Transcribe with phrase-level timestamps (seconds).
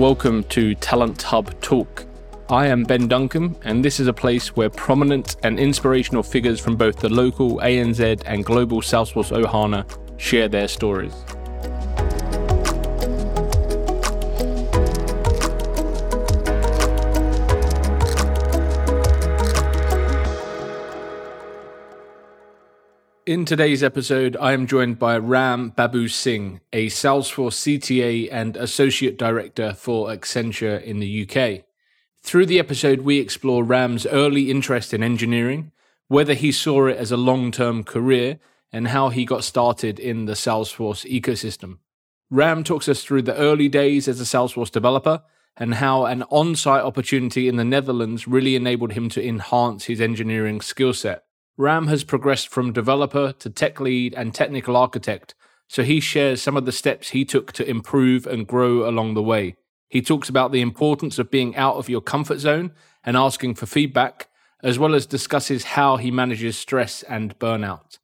[0.00, 2.06] welcome to Talent Hub Talk.
[2.48, 6.74] I am Ben Duncan, and this is a place where prominent and inspirational figures from
[6.74, 9.84] both the local ANZ and global Salesforce Ohana
[10.18, 11.12] share their stories.
[23.30, 29.16] In today's episode, I am joined by Ram Babu Singh, a Salesforce CTA and Associate
[29.16, 31.62] Director for Accenture in the UK.
[32.24, 35.70] Through the episode, we explore Ram's early interest in engineering,
[36.08, 38.40] whether he saw it as a long term career,
[38.72, 41.78] and how he got started in the Salesforce ecosystem.
[42.30, 45.22] Ram talks us through the early days as a Salesforce developer
[45.56, 50.00] and how an on site opportunity in the Netherlands really enabled him to enhance his
[50.00, 51.26] engineering skill set.
[51.56, 55.34] Ram has progressed from developer to tech lead and technical architect,
[55.68, 59.22] so he shares some of the steps he took to improve and grow along the
[59.22, 59.56] way.
[59.88, 62.72] He talks about the importance of being out of your comfort zone
[63.04, 64.28] and asking for feedback,
[64.62, 67.98] as well as discusses how he manages stress and burnout.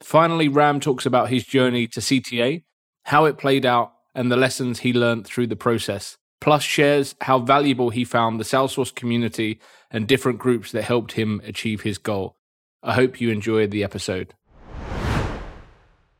[0.00, 2.62] Finally, Ram talks about his journey to CTA,
[3.04, 6.16] how it played out, and the lessons he learned through the process.
[6.40, 11.40] Plus, shares how valuable he found the Salesforce community and different groups that helped him
[11.44, 12.37] achieve his goal.
[12.82, 14.34] I hope you enjoyed the episode.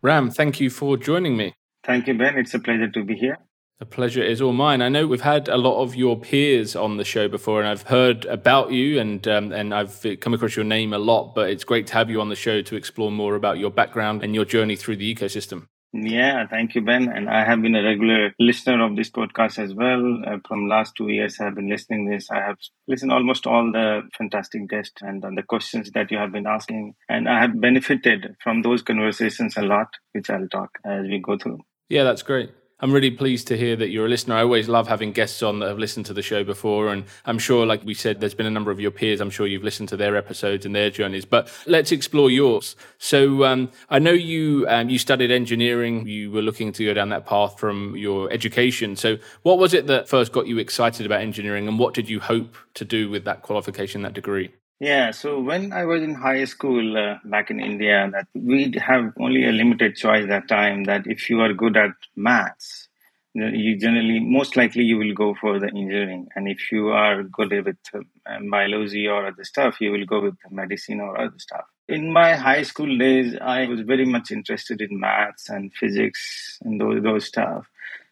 [0.03, 1.55] Ram, thank you for joining me.
[1.85, 2.37] Thank you, Ben.
[2.37, 3.39] It's a pleasure to be here.
[3.79, 4.83] The pleasure is all mine.
[4.83, 7.83] I know we've had a lot of your peers on the show before, and I've
[7.83, 11.33] heard about you and um, and I've come across your name a lot.
[11.37, 14.25] But it's great to have you on the show to explore more about your background
[14.25, 15.67] and your journey through the ecosystem.
[15.93, 17.09] Yeah, thank you, Ben.
[17.09, 20.23] And I have been a regular listener of this podcast as well.
[20.27, 22.31] Uh, from last two years, I have been listening this.
[22.31, 26.33] I have listened almost all the fantastic guests and, and the questions that you have
[26.33, 31.07] been asking, and I have benefited from those conversations a lot, which I'll talk as
[31.07, 31.61] we go through.
[31.89, 32.51] Yeah, that's great.
[32.81, 34.37] I'm really pleased to hear that you're a listener.
[34.37, 36.93] I always love having guests on that have listened to the show before.
[36.93, 39.21] And I'm sure, like we said, there's been a number of your peers.
[39.21, 41.25] I'm sure you've listened to their episodes and their journeys.
[41.25, 42.77] But let's explore yours.
[42.99, 46.07] So um, I know you um, you studied engineering.
[46.07, 48.95] You were looking to go down that path from your education.
[48.95, 52.21] So what was it that first got you excited about engineering, and what did you
[52.21, 54.53] hope to do with that qualification, that degree?
[54.81, 59.13] Yeah, so when I was in high school uh, back in India, that we'd have
[59.19, 60.85] only a limited choice that time.
[60.85, 62.89] That if you are good at maths,
[63.35, 67.51] you generally most likely you will go for the engineering, and if you are good
[67.65, 71.65] with uh, biology or other stuff, you will go with medicine or other stuff.
[71.89, 76.81] In my high school days, I was very much interested in maths and physics and
[76.81, 77.67] those those stuff.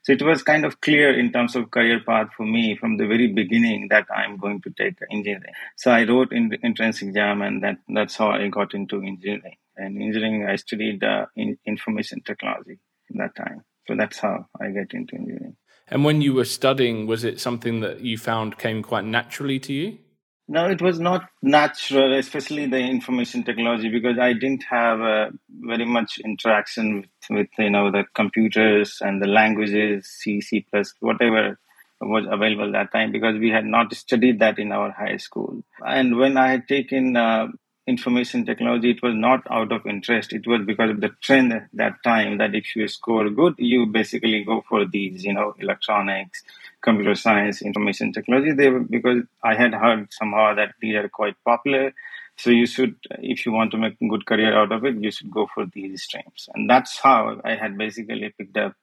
[0.07, 3.09] So it was kind of clear in terms of career path for me from the
[3.09, 5.53] very beginning that I'm going to take engineering.
[5.75, 9.57] So I wrote in the entrance exam, and that that's how I got into engineering.
[9.77, 12.79] And engineering, I studied uh, in information technology
[13.17, 13.65] that time.
[13.89, 15.57] So that's how I get into engineering.
[15.89, 19.73] And when you were studying, was it something that you found came quite naturally to
[19.73, 19.99] you?
[20.49, 25.85] No, it was not natural, especially the information technology, because I didn't have uh, very
[25.85, 31.59] much interaction with, with, you know the computers and the languages, C, C plus, whatever
[32.01, 35.65] was available that time, because we had not studied that in our high school.
[35.85, 37.49] And when I had taken uh,
[37.89, 40.33] information technology, it was not out of interest.
[40.33, 43.87] It was because of the trend at that time that if you score good, you
[43.87, 46.43] basically go for these, you know, electronics,
[46.87, 48.53] computer science, information technology.
[48.53, 51.93] They because I had heard somehow that these are quite popular.
[52.39, 52.97] So you should,
[53.35, 55.65] if you want to make a good career out of it, you should go for
[55.75, 56.49] these streams.
[56.55, 58.75] And that's how I had basically picked up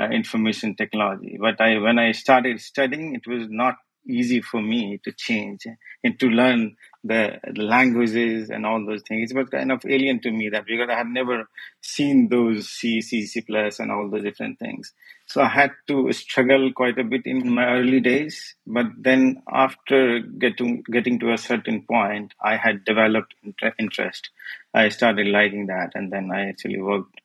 [0.00, 1.36] uh, information technology.
[1.38, 3.76] But I, when I started studying, it was not
[4.06, 5.66] easy for me to change
[6.02, 9.30] and to learn the languages and all those things.
[9.30, 11.48] It was kind of alien to me that because I had never
[11.80, 14.92] seen those C, C, C plus and all those different things.
[15.26, 18.54] So I had to struggle quite a bit in my early days.
[18.66, 23.34] But then after getting getting to a certain point, I had developed
[23.78, 24.30] interest.
[24.74, 27.20] I started liking that, and then I actually worked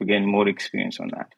[0.00, 1.34] to gain more experience on that.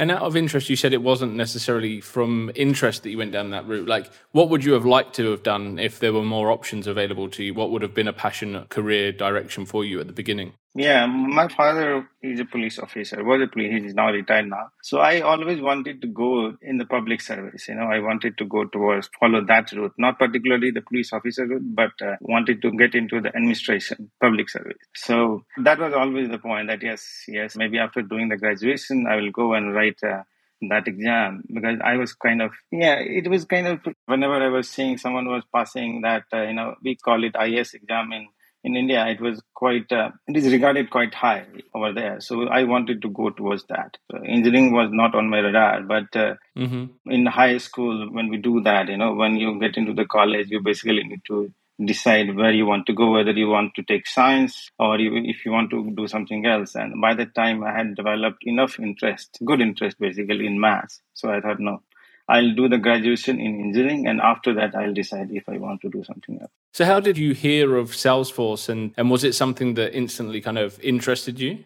[0.00, 3.50] And out of interest, you said it wasn't necessarily from interest that you went down
[3.50, 3.86] that route.
[3.86, 7.28] Like, what would you have liked to have done if there were more options available
[7.28, 7.52] to you?
[7.52, 10.54] What would have been a passionate career direction for you at the beginning?
[10.72, 14.68] Yeah, my father is a police officer, was a police, he's now retired now.
[14.82, 18.44] So I always wanted to go in the public service, you know, I wanted to
[18.44, 22.70] go towards, follow that route, not particularly the police officer route, but uh, wanted to
[22.70, 24.78] get into the administration, public service.
[24.94, 29.16] So that was always the point that yes, yes, maybe after doing the graduation, I
[29.16, 30.22] will go and write uh,
[30.68, 34.68] that exam because I was kind of yeah it was kind of whenever I was
[34.68, 38.28] seeing someone was passing that uh, you know we call it IS exam in
[38.62, 42.20] in India, it was quite, uh, it is regarded quite high over there.
[42.20, 43.96] So I wanted to go towards that.
[44.10, 47.10] So engineering was not on my radar, but uh, mm-hmm.
[47.10, 50.48] in high school, when we do that, you know, when you get into the college,
[50.50, 51.52] you basically need to
[51.84, 55.52] decide where you want to go, whether you want to take science or if you
[55.52, 56.74] want to do something else.
[56.74, 61.00] And by that time, I had developed enough interest, good interest basically in maths.
[61.14, 61.82] So I thought, no,
[62.30, 65.88] I'll do the graduation in engineering, and after that, I'll decide if I want to
[65.90, 66.52] do something else.
[66.72, 70.56] So, how did you hear of Salesforce, and, and was it something that instantly kind
[70.56, 71.64] of interested you?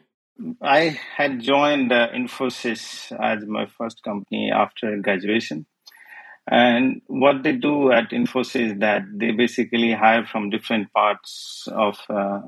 [0.63, 5.67] I had joined uh, Infosys as my first company after graduation.
[6.51, 11.99] And what they do at Infosys is that they basically hire from different parts of
[12.09, 12.41] uh,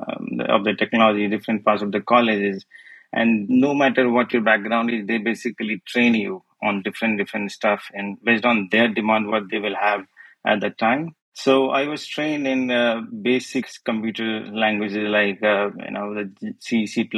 [0.48, 2.64] of the technology, different parts of the colleges,
[3.12, 7.88] and no matter what your background is, they basically train you on different different stuff
[7.92, 10.02] and based on their demand what they will have
[10.46, 11.14] at the time.
[11.44, 16.86] So i was trained in uh, basic computer languages like uh, you know the c
[16.86, 17.08] c++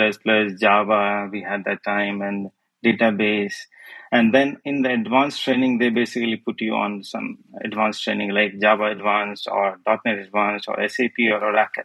[0.60, 2.50] java we had that time and
[2.84, 3.54] database.
[4.10, 8.60] And then in the advanced training they basically put you on some advanced training like
[8.60, 9.78] java advanced or.
[9.86, 11.84] Net advanced or sap or oracle.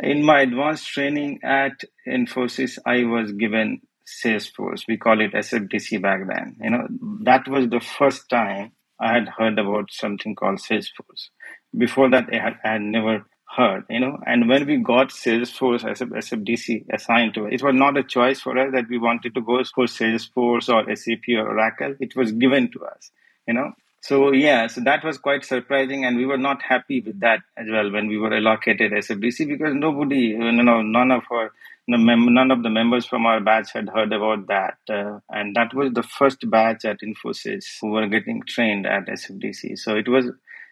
[0.00, 4.86] In my advanced training at infosys i was given Salesforce.
[4.86, 6.56] We call it SFDC back then.
[6.60, 6.86] You know,
[7.22, 11.28] that was the first time I had heard about something called Salesforce.
[11.76, 14.18] Before that, I had, I had never heard, you know.
[14.26, 18.40] And when we got Salesforce as SFDC assigned to it, it was not a choice
[18.40, 21.94] for us that we wanted to go for Salesforce or SAP or Oracle.
[22.00, 23.10] It was given to us,
[23.46, 23.72] you know.
[24.00, 27.66] So yeah, so that was quite surprising, and we were not happy with that as
[27.70, 31.52] well when we were allocated SFDC because nobody, you know, none of our
[31.86, 35.92] none of the members from our batch had heard about that, uh, and that was
[35.92, 39.78] the first batch at Infosys who were getting trained at SFDC.
[39.78, 40.30] So it was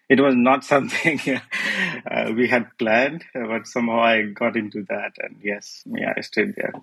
[0.09, 1.19] it was not something
[2.09, 6.55] uh, we had planned, but somehow I got into that, and yes, yeah, I stayed
[6.55, 6.73] there.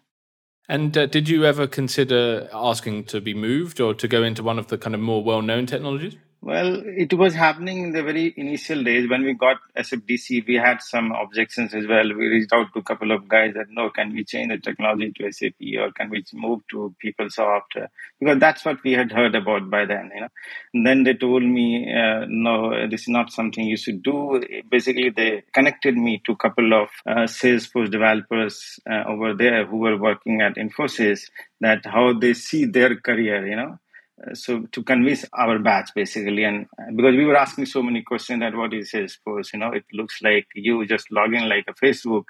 [0.68, 4.58] And uh, did you ever consider asking to be moved or to go into one
[4.58, 6.16] of the kind of more well known technologies?
[6.42, 10.46] Well, it was happening in the very initial days when we got SFDC.
[10.46, 12.08] We had some objections as well.
[12.08, 15.12] We reached out to a couple of guys that no, can we change the technology
[15.18, 17.88] to SAP or can we move to PeopleSoft?
[18.18, 20.10] Because that's what we had heard about by then.
[20.14, 20.28] You know,
[20.72, 24.42] and then they told me uh, no, this is not something you should do.
[24.70, 29.76] Basically, they connected me to a couple of uh, Salesforce developers uh, over there who
[29.76, 31.28] were working at Infosys.
[31.60, 33.46] That how they see their career.
[33.46, 33.78] You know
[34.34, 38.40] so to convince our batch basically and uh, because we were asking so many questions
[38.40, 41.74] that what is salesforce you know it looks like you just log in like a
[41.84, 42.24] facebook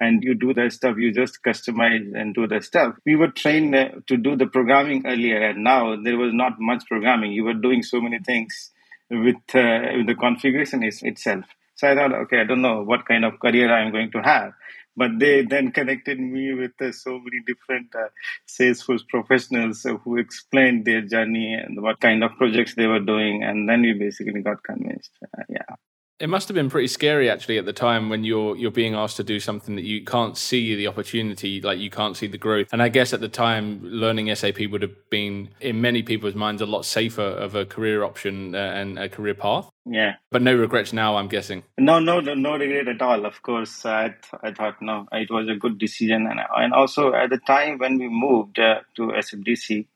[0.00, 2.96] and you do that stuff you just customize and do the stuff.
[3.04, 6.84] We were trained uh, to do the programming earlier and now there was not much
[6.88, 7.32] programming.
[7.32, 8.72] You were doing so many things
[9.10, 11.44] with, uh, with the configuration is, itself.
[11.76, 14.52] So i thought okay i don't know what kind of career i'm going to have
[14.96, 18.08] but they then connected me with uh, so many different uh,
[18.48, 23.68] Salesforce professionals who explained their journey and what kind of projects they were doing, and
[23.68, 25.10] then we basically got convinced.
[25.36, 25.85] Uh, yeah.
[26.18, 29.18] It must have been pretty scary actually at the time when you're you're being asked
[29.18, 32.68] to do something that you can't see the opportunity, like you can't see the growth.
[32.72, 36.62] And I guess at the time, learning SAP would have been in many people's minds
[36.62, 39.68] a lot safer of a career option uh, and a career path.
[39.84, 41.16] Yeah, but no regrets now.
[41.16, 41.64] I'm guessing.
[41.78, 43.26] No, no, no, no regret at all.
[43.26, 47.28] Of course, I I thought no, it was a good decision, and and also at
[47.28, 49.86] the time when we moved uh, to SFDC,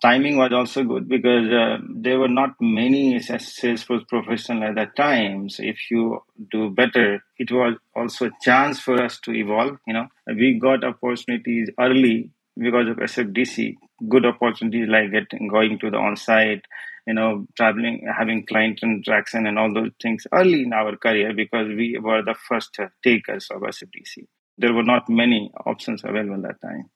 [0.00, 5.48] timing was also good because uh, there were not many Salesforce professionals at that time.
[5.48, 9.78] So if you do better, it was also a chance for us to evolve.
[9.86, 13.74] You know, we got opportunities early because of SFDC.
[14.08, 16.64] Good opportunities like getting going to the on-site,
[17.06, 21.68] you know, traveling, having client interaction, and all those things early in our career because
[21.68, 24.26] we were the first takers of SFDC.
[24.56, 26.90] There were not many options available at that time.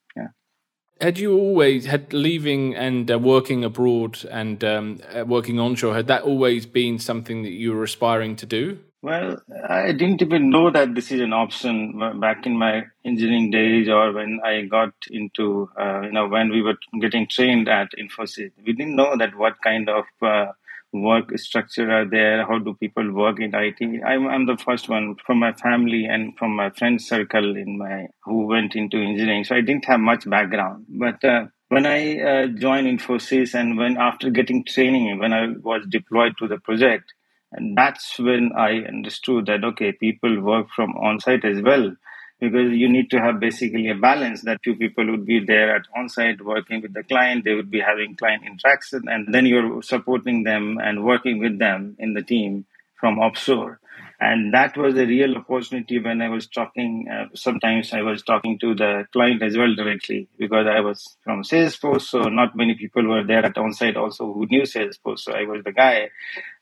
[1.00, 5.94] Had you always had leaving and uh, working abroad and um, uh, working onshore?
[5.94, 8.78] Had that always been something that you were aspiring to do?
[9.00, 13.88] Well, I didn't even know that this is an option back in my engineering days
[13.88, 18.50] or when I got into, uh, you know, when we were getting trained at Infosys.
[18.66, 20.46] We didn't know that what kind of uh,
[20.92, 22.46] work structure are there?
[22.46, 24.02] How do people work in IT?
[24.06, 28.06] I'm, I'm the first one from my family and from my friend circle in my
[28.24, 29.44] who went into engineering.
[29.44, 31.22] So I didn't have much background, but.
[31.24, 36.32] Uh, when I uh, joined Infosys and when after getting training, when I was deployed
[36.38, 37.12] to the project,
[37.52, 41.94] and that's when I understood that okay, people work from on site as well
[42.40, 45.82] because you need to have basically a balance that two people would be there at
[45.96, 50.44] on-site working with the client they would be having client interaction and then you're supporting
[50.44, 52.64] them and working with them in the team
[52.94, 53.80] from offshore
[54.20, 57.06] and that was a real opportunity when I was talking.
[57.08, 61.44] Uh, sometimes I was talking to the client as well directly because I was from
[61.44, 65.20] Salesforce, so not many people were there at onsite also who knew Salesforce.
[65.20, 66.10] So I was the guy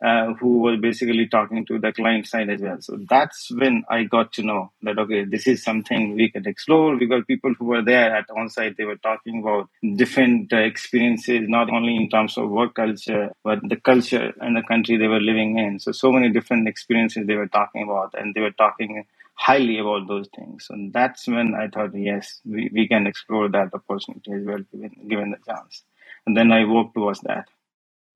[0.04, 2.76] uh, who was basically talking to the client side as well.
[2.80, 6.96] So that's when I got to know that okay, this is something we can explore
[6.96, 11.70] because people who were there at onsite they were talking about different uh, experiences, not
[11.70, 15.58] only in terms of work culture but the culture and the country they were living
[15.58, 15.78] in.
[15.80, 20.08] So so many different experiences they were talking about, and they were talking highly about
[20.08, 20.66] those things.
[20.70, 25.08] And that's when I thought, yes, we, we can explore that opportunity as well, given,
[25.08, 25.82] given the chance.
[26.26, 27.48] And then I worked towards that.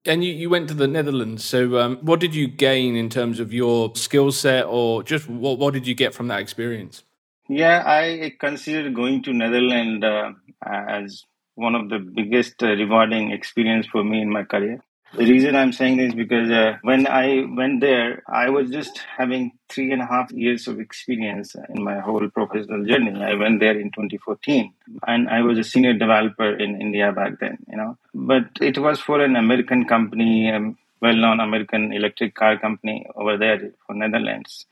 [0.06, 1.44] And you, you went to the Netherlands.
[1.44, 5.58] So, um, what did you gain in terms of your skill set, or just what,
[5.58, 7.04] what did you get from that experience?
[7.50, 10.32] Yeah, I considered going to Netherlands uh,
[10.64, 14.80] as one of the biggest uh, rewarding experience for me in my career.
[15.12, 19.52] The reason I'm saying this because uh, when I went there, I was just having
[19.68, 23.20] three and a half years of experience in my whole professional journey.
[23.20, 24.72] I went there in 2014,
[25.08, 27.58] and I was a senior developer in India back then.
[27.68, 33.04] You know, but it was for an American company, a well-known American electric car company
[33.16, 34.66] over there for Netherlands.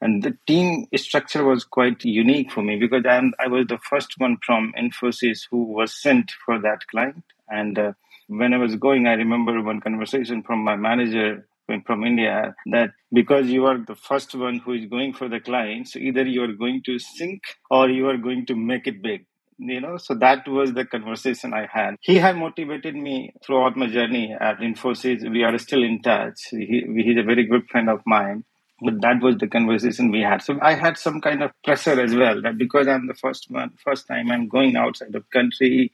[0.00, 4.14] And the team structure was quite unique for me because I'm, I was the first
[4.18, 7.24] one from Infosys who was sent for that client.
[7.48, 7.92] And uh,
[8.28, 11.46] when I was going, I remember one conversation from my manager
[11.84, 15.96] from India that because you are the first one who is going for the clients,
[15.96, 19.26] either you are going to sink or you are going to make it big.
[19.58, 21.96] You know, so that was the conversation I had.
[22.02, 25.28] He had motivated me throughout my journey at Infosys.
[25.30, 26.48] We are still in touch.
[26.50, 28.44] He, he's a very good friend of mine
[28.82, 32.14] but that was the conversation we had so i had some kind of pressure as
[32.14, 35.90] well that because i'm the first one first time i'm going outside of country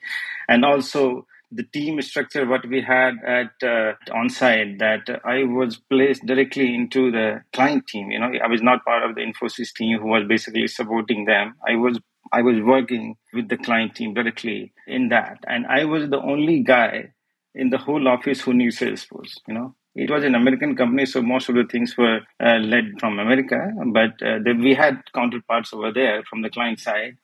[0.48, 6.24] and also the team structure what we had at uh, onsite that I was placed
[6.26, 8.10] directly into the client team.
[8.10, 11.54] You know, I was not part of the Infosys team who was basically supporting them.
[11.66, 11.98] I was
[12.32, 16.60] I was working with the client team directly in that, and I was the only
[16.60, 17.12] guy
[17.54, 19.34] in the whole office who knew Salesforce.
[19.46, 22.84] You know, it was an American company, so most of the things were uh, led
[22.98, 23.58] from America,
[23.92, 27.18] but uh, we had counterparts over there from the client side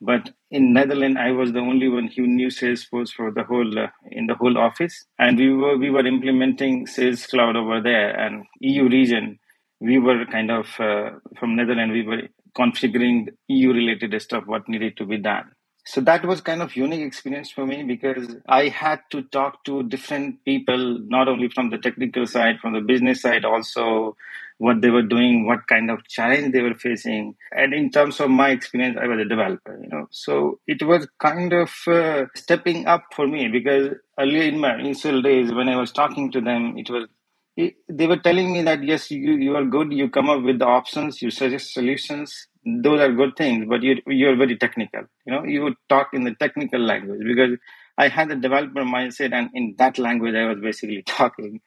[0.00, 3.88] but in Netherlands, I was the only one who knew Salesforce for the whole uh,
[4.10, 8.10] in the whole office, and we were we were implementing Sales Cloud over there.
[8.10, 9.38] And EU region,
[9.80, 12.22] we were kind of uh, from Netherlands, we were
[12.56, 15.50] configuring EU related stuff what needed to be done.
[15.86, 19.82] So that was kind of unique experience for me because I had to talk to
[19.82, 24.16] different people, not only from the technical side, from the business side, also
[24.60, 27.34] what they were doing, what kind of challenge they were facing.
[27.52, 30.06] And in terms of my experience, I was a developer, you know.
[30.12, 35.22] So it was kind of uh, stepping up for me because earlier in my initial
[35.22, 37.08] days, when I was talking to them, it was
[37.56, 39.92] they were telling me that yes, you you are good.
[39.92, 42.46] You come up with the options, you suggest solutions.
[42.64, 45.02] Those are good things, but you you are very technical.
[45.26, 47.58] You know, you would talk in the technical language because
[47.98, 51.60] I had a developer mindset, and in that language, I was basically talking.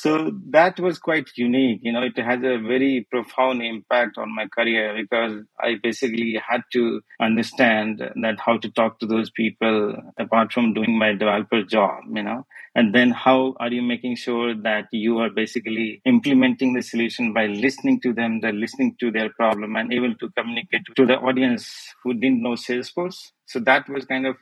[0.00, 1.80] So that was quite unique.
[1.82, 6.60] You know, it has a very profound impact on my career because I basically had
[6.74, 12.04] to understand that how to talk to those people apart from doing my developer job,
[12.14, 12.46] you know.
[12.76, 17.46] And then how are you making sure that you are basically implementing the solution by
[17.46, 21.92] listening to them, they're listening to their problem and able to communicate to the audience
[22.04, 23.32] who didn't know Salesforce.
[23.46, 24.36] So that was kind of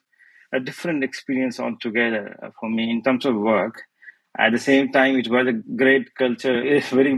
[0.53, 3.85] a different experience altogether for me in terms of work
[4.39, 6.63] at the same time it was a great culture.
[6.77, 7.15] It's very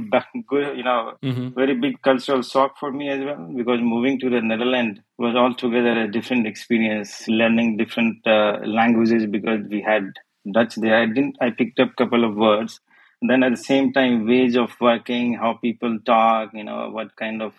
[0.49, 1.49] good you know mm-hmm.
[1.55, 5.95] very big cultural shock for me as well because moving to the netherlands was altogether
[6.03, 10.13] a different experience learning different uh, languages because we had
[10.53, 10.97] dutch there.
[10.97, 12.81] I didn't i picked up a couple of words.
[13.21, 17.43] Then at the same time ways of working how people talk you know what kind
[17.43, 17.55] of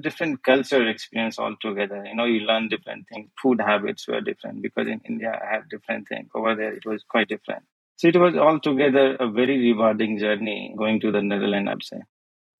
[0.00, 2.04] different culture experience altogether.
[2.06, 3.28] You know you learn different things.
[3.42, 7.02] Food habits were different because in india i had different things over there it was
[7.08, 7.64] quite different
[8.00, 12.00] so it was altogether a very rewarding journey going to the Netherlands, I'd say.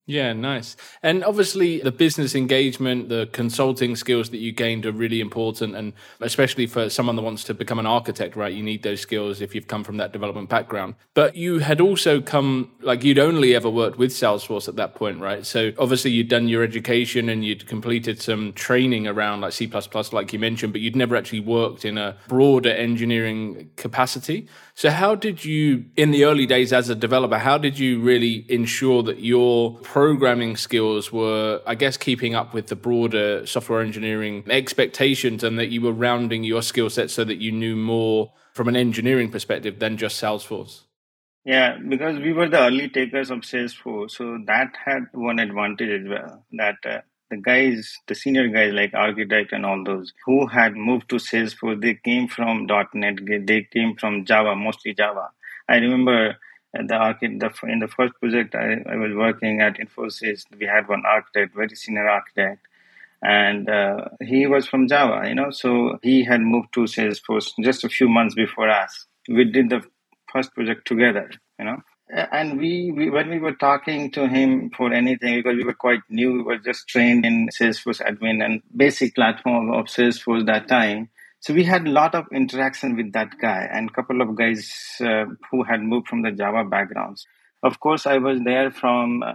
[0.07, 0.76] Yeah, nice.
[1.04, 5.76] And obviously, the business engagement, the consulting skills that you gained are really important.
[5.76, 8.52] And especially for someone that wants to become an architect, right?
[8.52, 10.97] You need those skills if you've come from that development background.
[11.14, 15.21] But you had also come, like, you'd only ever worked with Salesforce at that point,
[15.21, 15.47] right?
[15.47, 19.71] So obviously, you'd done your education and you'd completed some training around like C,
[20.12, 24.49] like you mentioned, but you'd never actually worked in a broader engineering capacity.
[24.75, 28.47] So, how did you, in the early days as a developer, how did you really
[28.49, 34.45] ensure that your programming skills were, I guess, keeping up with the broader software engineering
[34.49, 38.66] expectations and that you were rounding your skill set so that you knew more from
[38.66, 40.85] an engineering perspective than just Salesforce?
[41.45, 46.09] Yeah, because we were the early takers of Salesforce, so that had one advantage as
[46.09, 46.47] well.
[46.52, 51.11] That uh, the guys, the senior guys like architect and all those who had moved
[51.11, 55.28] to Salesforce, they came from .NET, they came from Java, mostly Java.
[55.69, 56.38] I remember
[56.72, 61.02] the architect in the first project I, I was working at Infosys, we had one
[61.06, 62.66] architect, very senior architect,
[63.22, 67.84] and uh, he was from Java, you know, so he had moved to Salesforce just
[67.84, 69.06] a few months before us.
[69.28, 69.82] We did the
[70.32, 71.82] first project together, you know.
[72.12, 76.00] And we, we, when we were talking to him for anything, because we were quite
[76.08, 81.08] new, we were just trained in Salesforce admin and basic platform of Salesforce that time.
[81.40, 84.70] So we had a lot of interaction with that guy and couple of guys
[85.00, 87.26] uh, who had moved from the Java backgrounds.
[87.62, 89.32] Of course, I was there from, uh,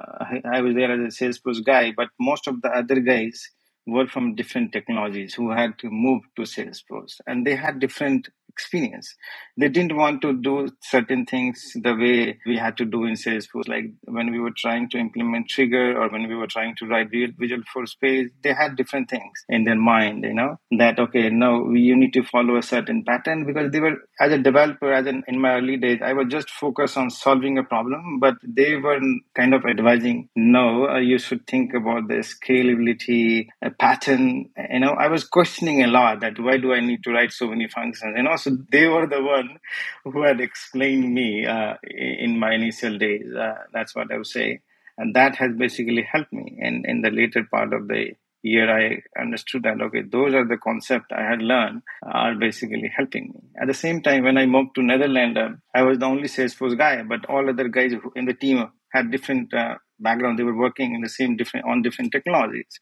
[0.52, 3.50] I was there as a Salesforce guy, but most of the other guys
[3.86, 9.16] were from different technologies who had to move to Salesforce and they had different experience.
[9.58, 13.68] They didn't want to do certain things the way we had to do in Salesforce.
[13.68, 17.10] Like when we were trying to implement Trigger or when we were trying to write
[17.12, 21.72] Visual Force Page, they had different things in their mind, you know, that, okay, no,
[21.74, 25.24] you need to follow a certain pattern because they were, as a developer, as in,
[25.28, 29.00] in my early days, I was just focused on solving a problem, but they were
[29.36, 34.50] kind of advising, no, uh, you should think about the scalability, a pattern.
[34.72, 37.48] You know, I was questioning a lot that why do I need to write so
[37.48, 38.14] many functions?
[38.16, 39.58] You know, so they were the one
[40.04, 43.26] who had explained me uh, in my initial days.
[43.34, 44.62] Uh, that's what I would say,
[44.98, 46.58] and that has basically helped me.
[46.62, 48.12] And in the later part of the
[48.44, 53.32] year, I understood that okay, those are the concepts I had learned are basically helping
[53.34, 53.42] me.
[53.60, 56.78] At the same time, when I moved to Netherlands, uh, I was the only Salesforce
[56.78, 60.40] guy, but all other guys in the team had different uh, background.
[60.40, 62.80] They were working in the same different on different technologies,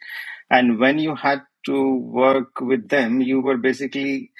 [0.50, 4.32] and when you had to work with them, you were basically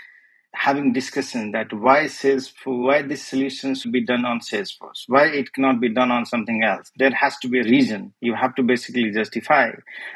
[0.56, 5.52] having discussion that why Salesforce, why this solution should be done on Salesforce, why it
[5.52, 6.92] cannot be done on something else.
[6.98, 8.14] There has to be a reason.
[8.22, 9.72] You have to basically justify,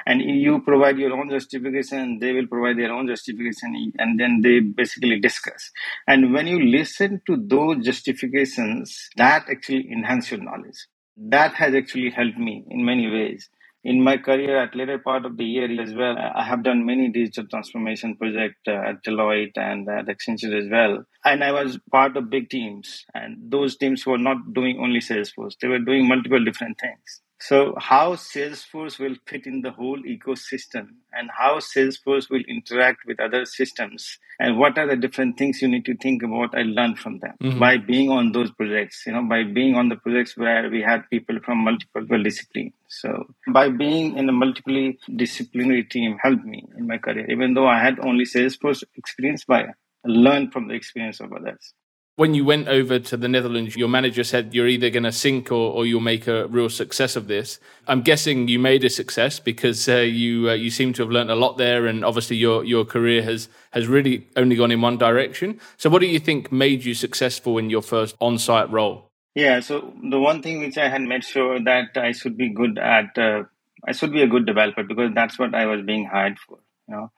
[0.05, 2.19] and you provide your own justification.
[2.19, 5.71] They will provide their own justification, and then they basically discuss.
[6.07, 10.85] And when you listen to those justifications, that actually enhance your knowledge.
[11.17, 13.49] That has actually helped me in many ways
[13.87, 17.07] in my career at later part of the year as well, I have done many
[17.09, 21.05] digital transformation projects uh, at Deloitte and at Accenture as well.
[21.23, 25.55] And I was part of big teams, and those teams were not doing only Salesforce;
[25.61, 27.21] they were doing multiple different things.
[27.39, 33.19] So, how Salesforce will fit in the whole ecosystem and how Salesforce will interact with
[33.19, 36.97] other systems and what are the different things you need to think about, I learned
[36.97, 37.59] from them mm-hmm.
[37.59, 41.09] by being on those projects, you know, by being on the projects where we had
[41.11, 42.73] people from multiple disciplines.
[42.87, 47.67] So, by being in a multiple disciplinary team helped me in my career, even though
[47.67, 49.73] I had only Salesforce experience, but I
[50.05, 51.73] learned from the experience of others
[52.17, 55.51] when you went over to the Netherlands, your manager said you're either going to sink
[55.51, 57.59] or, or you'll make a real success of this.
[57.87, 61.29] I'm guessing you made a success because uh, you uh, you seem to have learned
[61.29, 64.97] a lot there, and obviously your your career has has really only gone in one
[64.97, 65.59] direction.
[65.77, 69.11] So, what do you think made you successful in your first on-site role?
[69.35, 72.79] Yeah, so the one thing which I had made sure that I should be good
[72.79, 73.43] at, uh,
[73.87, 76.57] I should be a good developer because that's what I was being hired for.
[76.87, 77.11] You know,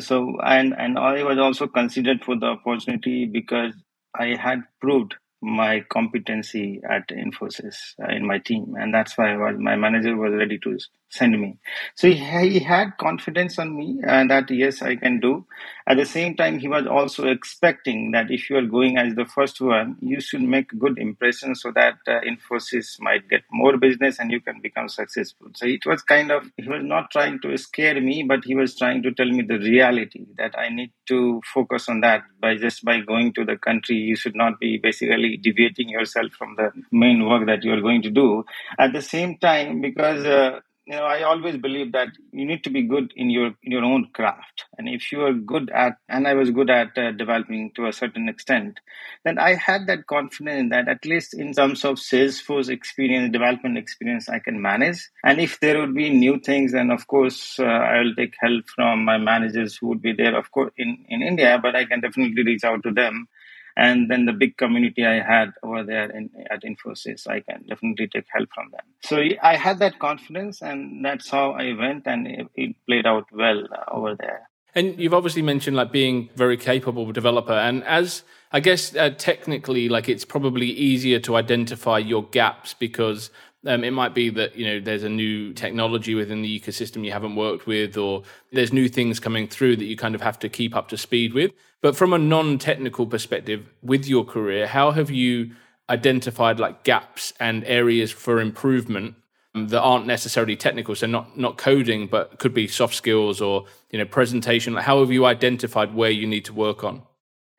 [0.00, 3.74] so and and I was also considered for the opportunity because
[4.14, 9.56] I had proved my competency at Infosys uh, in my team, and that's why was,
[9.58, 10.78] my manager was ready to
[11.10, 11.58] send me.
[11.96, 15.44] So he, he had confidence on me and that yes, I can do.
[15.86, 19.24] At the same time, he was also expecting that if you are going as the
[19.24, 24.20] first one, you should make good impression so that uh, Infosys might get more business
[24.20, 25.48] and you can become successful.
[25.54, 28.76] So it was kind of he was not trying to scare me, but he was
[28.76, 32.84] trying to tell me the reality that I need to focus on that by just
[32.84, 33.96] by going to the country.
[33.96, 38.02] You should not be basically deviating yourself from the main work that you are going
[38.02, 38.44] to do.
[38.78, 42.70] At the same time, because uh, you know i always believe that you need to
[42.76, 44.64] be good in your in your own craft.
[44.76, 47.92] And if you are good at and i was good at uh, developing to a
[47.92, 48.80] certain extent
[49.24, 54.28] then i had that confidence that at least in terms of salesforce experience development experience
[54.28, 55.00] i can manage.
[55.22, 58.68] And if there would be new things then of course uh, i will take help
[58.74, 62.00] from my managers who would be there of course in in india but i can
[62.00, 63.28] definitely reach out to them
[63.76, 68.08] and then the big community I had over there in, at Infosys, I can definitely
[68.08, 68.82] take help from them.
[69.02, 73.26] So I had that confidence, and that's how I went, and it, it played out
[73.32, 74.48] well uh, over there.
[74.74, 79.88] And you've obviously mentioned like being very capable developer, and as I guess uh, technically,
[79.88, 83.30] like it's probably easier to identify your gaps because
[83.66, 87.12] um, it might be that you know there's a new technology within the ecosystem you
[87.12, 90.48] haven't worked with, or there's new things coming through that you kind of have to
[90.48, 91.52] keep up to speed with.
[91.82, 95.52] But from a non-technical perspective, with your career, how have you
[95.88, 99.16] identified like gaps and areas for improvement
[99.54, 100.94] that aren't necessarily technical?
[100.94, 104.74] So not not coding but could be soft skills or you know presentation.
[104.76, 107.02] How have you identified where you need to work on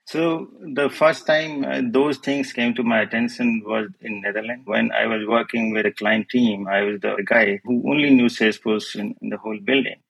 [0.06, 4.92] so the first time uh, those things came to my attention was in Netherlands when
[4.92, 6.68] I was working with a client team.
[6.68, 10.02] I was the guy who only knew Salesforce in, in the whole building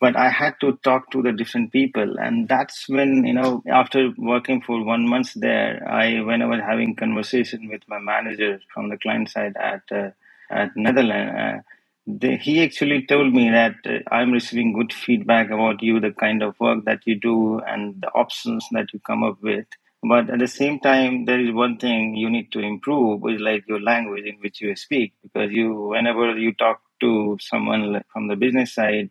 [0.00, 2.18] but I had to talk to the different people.
[2.18, 6.60] And that's when, you know, after working for one month there, I, when I was
[6.60, 10.10] having conversation with my manager from the client side at, uh,
[10.50, 11.62] at Netherlands, uh,
[12.08, 16.42] the, he actually told me that uh, I'm receiving good feedback about you, the kind
[16.42, 19.66] of work that you do and the options that you come up with.
[20.02, 23.64] But at the same time, there is one thing you need to improve, is like
[23.68, 28.36] your language in which you speak, because you, whenever you talk to someone from the
[28.36, 29.10] business side,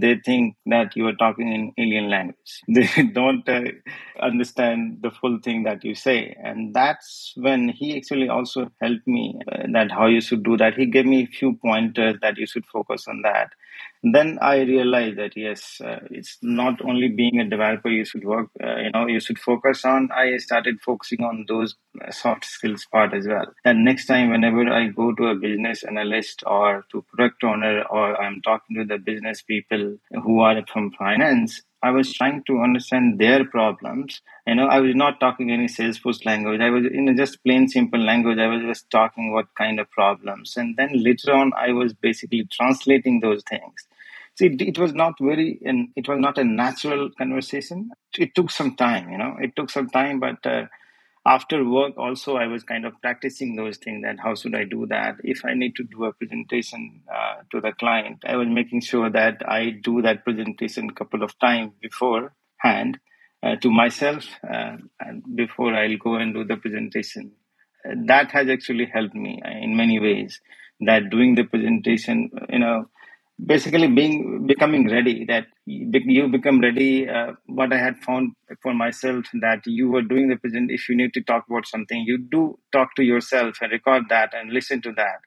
[0.00, 2.52] they think that you are talking in alien language.
[2.68, 3.62] They don't uh,
[4.20, 6.36] understand the full thing that you say.
[6.42, 10.74] And that's when he actually also helped me uh, that how you should do that.
[10.74, 13.52] He gave me a few pointers that you should focus on that
[14.02, 18.48] then I realized that yes, uh, it's not only being a developer you should work,
[18.62, 20.10] uh, you know, you should focus on.
[20.10, 23.46] I started focusing on those uh, soft skills part as well.
[23.64, 28.20] And next time, whenever I go to a business analyst or to product owner, or
[28.20, 33.18] I'm talking to the business people who are from finance, I was trying to understand
[33.18, 34.20] their problems.
[34.46, 36.60] You know, I was not talking any Salesforce language.
[36.60, 38.38] I was in just plain simple language.
[38.38, 40.56] I was just talking what kind of problems.
[40.56, 43.86] And then later on, I was basically translating those things.
[44.34, 47.90] See, it, was not very, and it was not a natural conversation.
[48.18, 50.66] It took some time, you know, it took some time, but uh,
[51.24, 54.86] after work also i was kind of practicing those things that how should i do
[54.86, 58.80] that if i need to do a presentation uh, to the client i was making
[58.80, 62.98] sure that i do that presentation a couple of times beforehand
[63.42, 67.30] uh, to myself uh, and before i'll go and do the presentation
[68.06, 70.40] that has actually helped me in many ways
[70.80, 72.88] that doing the presentation you know
[73.44, 79.24] basically being becoming ready that you become ready uh, what i had found for myself
[79.40, 82.58] that you were doing the present if you need to talk about something you do
[82.72, 85.20] talk to yourself and record that and listen to that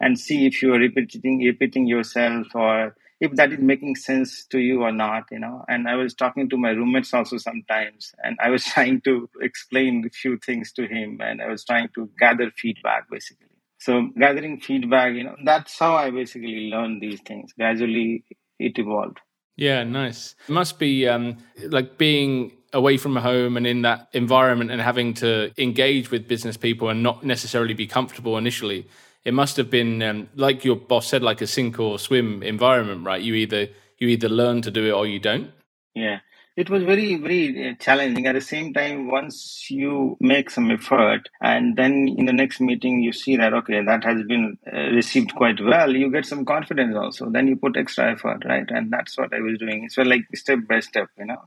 [0.00, 4.58] and see if you are repeating repeating yourself or if that is making sense to
[4.58, 5.64] you or not you know.
[5.68, 10.04] And i was talking to my roommates also sometimes and i was trying to explain
[10.06, 13.51] a few things to him and i was trying to gather feedback basically
[13.82, 17.52] so gathering feedback, you know, that's how I basically learned these things.
[17.52, 18.24] Gradually,
[18.60, 19.18] it evolved.
[19.56, 20.36] Yeah, nice.
[20.48, 25.14] It must be um, like being away from home and in that environment and having
[25.14, 28.86] to engage with business people and not necessarily be comfortable initially.
[29.24, 33.04] It must have been um, like your boss said, like a sink or swim environment,
[33.04, 33.20] right?
[33.20, 33.68] You either
[33.98, 35.50] you either learn to do it or you don't.
[35.94, 36.20] Yeah,
[36.56, 38.26] it was very very uh, challenging.
[38.26, 43.00] At the same time once you make some effort and then in the next meeting
[43.02, 46.94] you see that okay that has been uh, received quite well you get some confidence
[46.96, 47.30] also.
[47.30, 48.66] Then you put extra effort right?
[48.68, 49.88] And that's what i was doing.
[49.88, 51.42] So like step by step you know.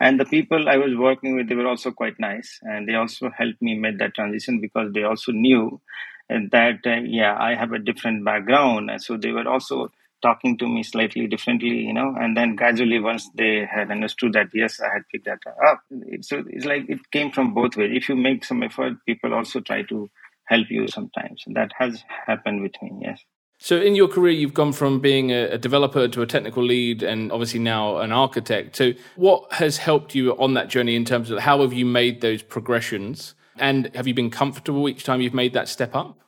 [0.00, 3.30] And the people i was working with they were also quite nice and they also
[3.30, 5.80] helped me make that transition because they also knew
[6.28, 8.90] that uh, yeah i have a different background.
[8.90, 9.90] And so they were also
[10.22, 14.48] talking to me slightly differently, you know, and then gradually once they had understood that,
[14.54, 15.82] yes, I had picked that up.
[16.20, 17.90] So it's like it came from both ways.
[17.94, 20.10] If you make some effort, people also try to
[20.46, 21.42] help you sometimes.
[21.46, 23.20] And that has happened with me, yes.
[23.58, 27.30] So, in your career, you've gone from being a, developer to a technical lead and
[27.30, 28.74] obviously now an architect.
[28.74, 32.22] So, what has helped you on that journey in terms of how have you made
[32.22, 33.36] those progressions?
[33.58, 36.18] And have you been comfortable each time you've made that step up?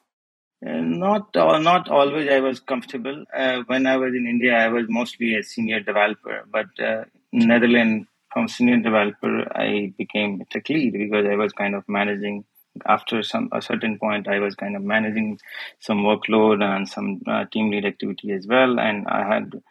[0.67, 3.25] Uh, not uh, not always I was comfortable.
[3.37, 8.09] Uh, when I was in India, I was mostly a senior developer, but uh, Netherlands
[8.33, 12.45] from senior developer, I became a tech lead because I was kind of managing.
[12.87, 15.39] After some a certain point, I was kind of managing
[15.79, 19.63] some workload and some uh, team lead activity as well, and I had.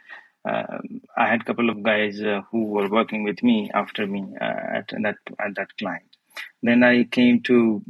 [0.45, 0.77] Uh,
[1.17, 2.19] I had a couple of guys
[2.51, 6.17] who were working with me after me at that at that client.
[6.61, 7.81] Then I came to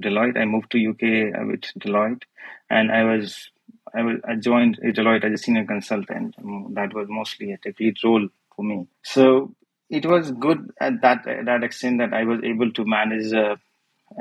[0.00, 0.38] Deloitte.
[0.38, 2.22] I moved to UK with Deloitte,
[2.70, 3.50] and I was
[3.94, 6.34] I was I joined Deloitte as a senior consultant.
[6.74, 8.86] That was mostly a tech lead role for me.
[9.02, 9.54] So
[9.90, 13.56] it was good at that at that extent that I was able to manage uh,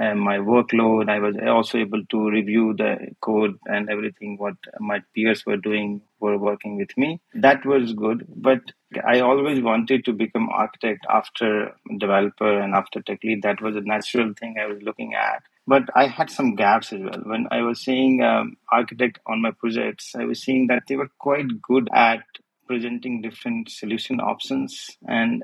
[0.01, 1.09] uh, my workload.
[1.09, 6.01] I was also able to review the code and everything what my peers were doing
[6.19, 7.19] were working with me.
[7.33, 8.61] That was good, but
[9.05, 13.43] I always wanted to become architect after developer and after tech lead.
[13.43, 17.01] That was a natural thing I was looking at but I had some gaps as
[17.01, 17.21] well.
[17.23, 21.09] When I was seeing um, architect on my projects, I was seeing that they were
[21.19, 22.23] quite good at
[22.67, 25.43] presenting different solution options and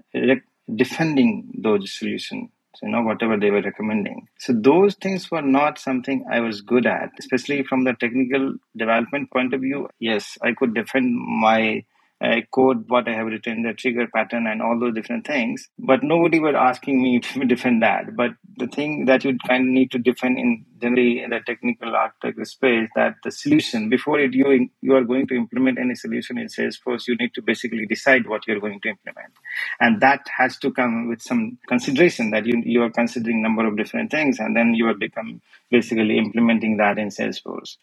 [0.76, 2.50] defending those solutions.
[2.82, 4.28] you know, whatever they were recommending.
[4.40, 9.32] So those things were not something I was good at, especially from the technical development
[9.32, 9.90] point of view.
[10.00, 11.84] Yes, I could defend my
[12.20, 15.70] uh, code what I have written, the trigger pattern, and all those different things.
[15.78, 18.16] But nobody was asking me to defend that.
[18.16, 21.96] But the thing that you kind of need to defend in generally in the technical
[21.96, 26.38] architect space that the solution before it you you are going to implement any solution
[26.38, 29.34] in Salesforce, you need to basically decide what you're going to implement,
[29.80, 33.78] and that has to come with some consideration that you you are considering number of
[33.78, 37.78] different things, and then you are become basically implementing that in Salesforce.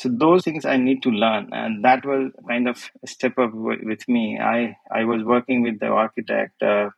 [0.00, 3.50] So those things I need to learn, and that was kind of a step up
[3.52, 4.38] with me.
[4.40, 6.88] I I was working with the architect, uh,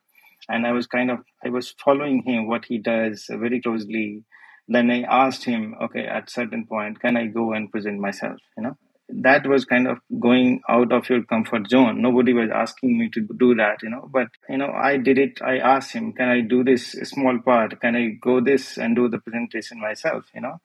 [0.49, 4.23] and I was kind of I was following him what he does very closely.
[4.69, 8.39] Then I asked him, okay, at certain point, can I go and present myself?
[8.57, 8.77] You know,
[9.09, 12.01] that was kind of going out of your comfort zone.
[12.01, 15.43] Nobody was asking me to do that, you know, but you know, I did it.
[15.43, 17.81] I asked him, can I do this small part?
[17.81, 20.27] Can I go this and do the presentation myself?
[20.37, 20.61] You know,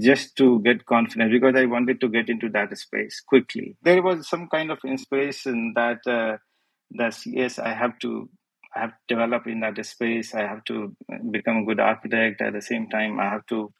[0.00, 3.76] just to get confidence because I wanted to get into that space quickly.
[3.82, 6.36] There was some kind of inspiration that uh,
[6.92, 8.28] that yes, I have to
[8.74, 10.34] I have to develop in that space.
[10.34, 10.94] I have to
[11.30, 12.40] become a good architect.
[12.42, 13.72] At the same time, I have to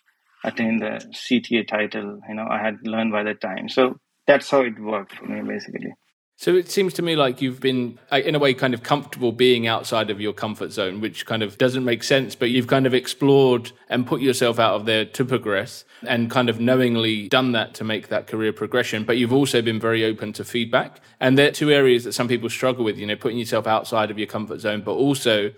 [0.45, 2.21] attain the CTA title.
[2.29, 3.69] You know, I had learned by the time.
[3.69, 5.93] So that's how it worked for me, basically.
[6.41, 9.33] So it seems to me like you've been, uh, in a way, kind of comfortable
[9.33, 12.87] being outside of your comfort zone, which kind of doesn't make sense, but you've kind
[12.87, 17.51] of explored and put yourself out of there to progress and kind of knowingly done
[17.53, 19.03] that to make that career progression.
[19.03, 21.01] But you've also been very open to feedback.
[21.19, 24.17] And they're two areas that some people struggle with, you know, putting yourself outside of
[24.17, 25.51] your comfort zone, but also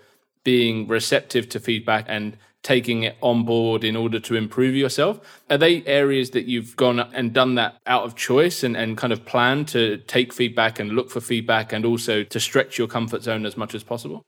[0.45, 5.43] being receptive to feedback and taking it on board in order to improve yourself.
[5.49, 9.13] Are they areas that you've gone and done that out of choice and, and kind
[9.13, 13.23] of plan to take feedback and look for feedback and also to stretch your comfort
[13.23, 14.23] zone as much as possible?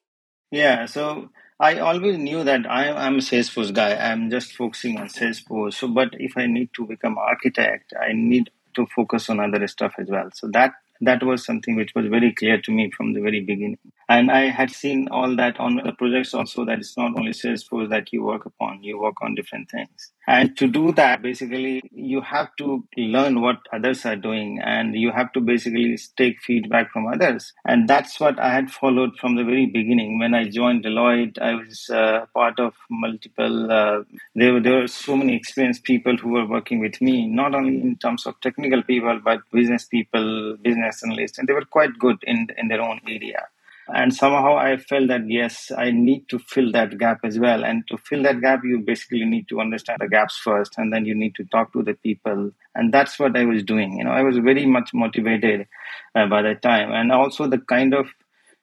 [0.50, 3.94] Yeah, so I always knew that I, am a Salesforce guy.
[3.94, 5.74] I'm just focusing on Salesforce.
[5.74, 9.94] So, but if I need to become architect, I need to focus on other stuff
[9.98, 10.30] as well.
[10.32, 10.72] So that
[11.02, 13.78] that was something which was very clear to me from the very beginning.
[14.08, 17.88] And I had seen all that on the projects also that it's not only Salesforce
[17.90, 20.12] that you work upon, you work on different things.
[20.26, 25.10] And to do that, basically, you have to learn what others are doing and you
[25.10, 27.52] have to basically take feedback from others.
[27.64, 30.18] And that's what I had followed from the very beginning.
[30.18, 34.02] When I joined Deloitte, I was uh, part of multiple, uh,
[34.34, 37.80] there, were, there were so many experienced people who were working with me, not only
[37.80, 42.18] in terms of technical people, but business people, business analysts, and they were quite good
[42.24, 43.46] in, in their own area
[43.88, 47.64] and somehow i felt that yes i need to fill that gap as well.
[47.64, 51.04] And to fill that gap you basically need to understand the gaps first and then
[51.04, 52.52] you need to talk to the people.
[52.74, 54.12] And that's what i was doing you know.
[54.12, 55.66] I was very much motivated
[56.14, 56.92] uh, by that time.
[56.92, 58.06] And also the kind of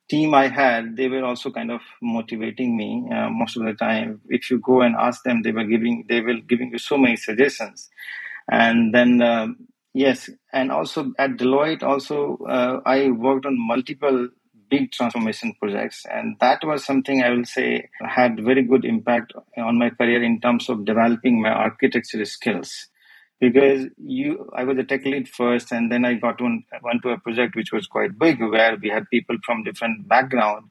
[0.10, 4.22] team i had they were also kind of motivating me uh, most of the time.
[4.30, 7.18] If you go and ask them they were giving they were giving you so many
[7.18, 7.90] suggestions.
[8.52, 9.48] And then uh,
[9.94, 10.30] yes.
[10.54, 14.30] And also at deloitte also uh, i worked on multiple
[14.70, 16.06] big transformation projects.
[16.10, 20.40] And that was something I will say had very good impact on my career in
[20.40, 22.88] terms of developing my architecture skills.
[23.40, 27.10] Because you, I was a tech lead first, and then I got one, went to
[27.10, 30.70] a project which was quite big, where we had people from different background.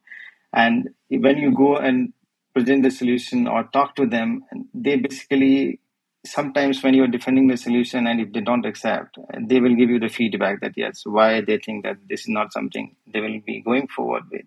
[0.53, 2.13] And when you go and
[2.53, 5.79] present the solution or talk to them, they basically
[6.25, 9.99] sometimes when you're defending the solution and if they don't accept they will give you
[9.99, 13.61] the feedback that yes why they think that this is not something they will be
[13.61, 14.45] going forward with.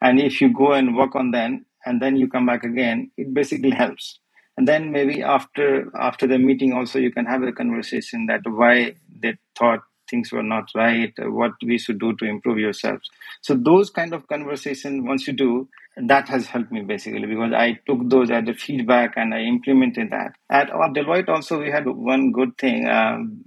[0.00, 3.32] And if you go and work on them and then you come back again it
[3.34, 4.18] basically helps.
[4.56, 8.94] And then maybe after after the meeting also you can have a conversation that why
[9.22, 9.80] they thought
[10.12, 13.10] things were not right, uh, what we should do to improve yourselves.
[13.40, 17.80] So those kind of conversation, once you do, that has helped me basically because I
[17.86, 20.34] took those as a feedback and I implemented that.
[20.50, 22.88] At Deloitte also we had one good thing.
[22.88, 23.44] Um,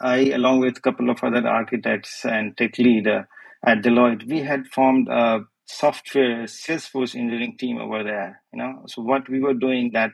[0.00, 3.22] I, along with a couple of other architects and tech lead uh,
[3.64, 8.42] at Deloitte, we had formed a software Salesforce engineering team over there.
[8.52, 10.12] You know, so what we were doing that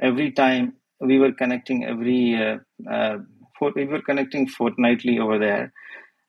[0.00, 3.18] every time we were connecting every uh, uh,
[3.60, 5.72] we were connecting fortnightly over there.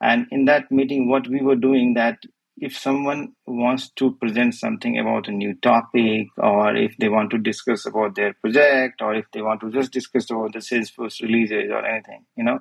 [0.02, 2.20] And in that meeting, what we were doing that
[2.62, 7.38] if someone wants to present something about a new topic or if they want to
[7.38, 11.72] discuss about their project or if they want to just discuss about the salesforce releases
[11.72, 12.60] or anything you know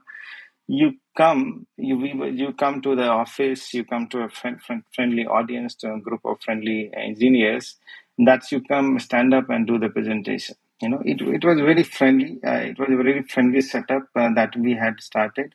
[0.69, 5.27] you come you you come to the office you come to a friend, friend, friendly
[5.27, 7.77] audience to a group of friendly engineers
[8.19, 11.83] that's you come stand up and do the presentation you know it, it was very
[11.83, 15.55] friendly uh, it was a very friendly setup uh, that we had started.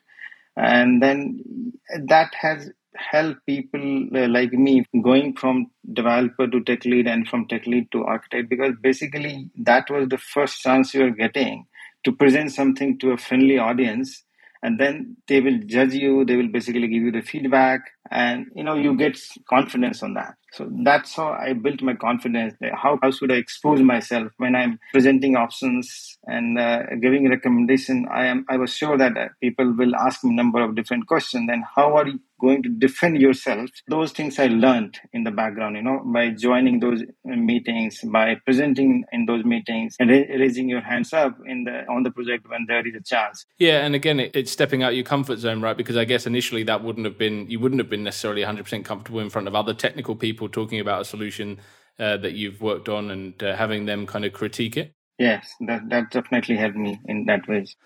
[0.56, 1.72] And then
[2.08, 7.46] that has helped people uh, like me going from developer to tech lead and from
[7.48, 11.66] tech lead to architect because basically that was the first chance you were getting
[12.04, 14.22] to present something to a friendly audience
[14.62, 18.62] and then they will judge you they will basically give you the feedback and you
[18.62, 22.54] know you get confidence on that so that's how i built my confidence.
[22.74, 28.06] How, how should i expose myself when i'm presenting options and uh, giving recommendation?
[28.10, 31.06] I am i was sure that uh, people will ask me a number of different
[31.06, 31.48] questions.
[31.50, 33.70] And how are you going to defend yourself?
[33.88, 39.04] Those things i learned in the background you know by joining those meetings by presenting
[39.12, 42.86] in those meetings and raising your hands up in the on the project when there
[42.86, 43.44] is a chance.
[43.58, 45.76] Yeah and again it, it's stepping out your comfort zone right?
[45.76, 49.20] Because i guess initially that wouldn't have been you wouldn't have been necessarily 100% comfortable
[49.20, 51.58] in front of other technical people talking about a solution
[51.98, 55.88] uh, that you've worked on and uh, having them kind of critique it yes that
[55.88, 57.76] that definitely helped me in that ways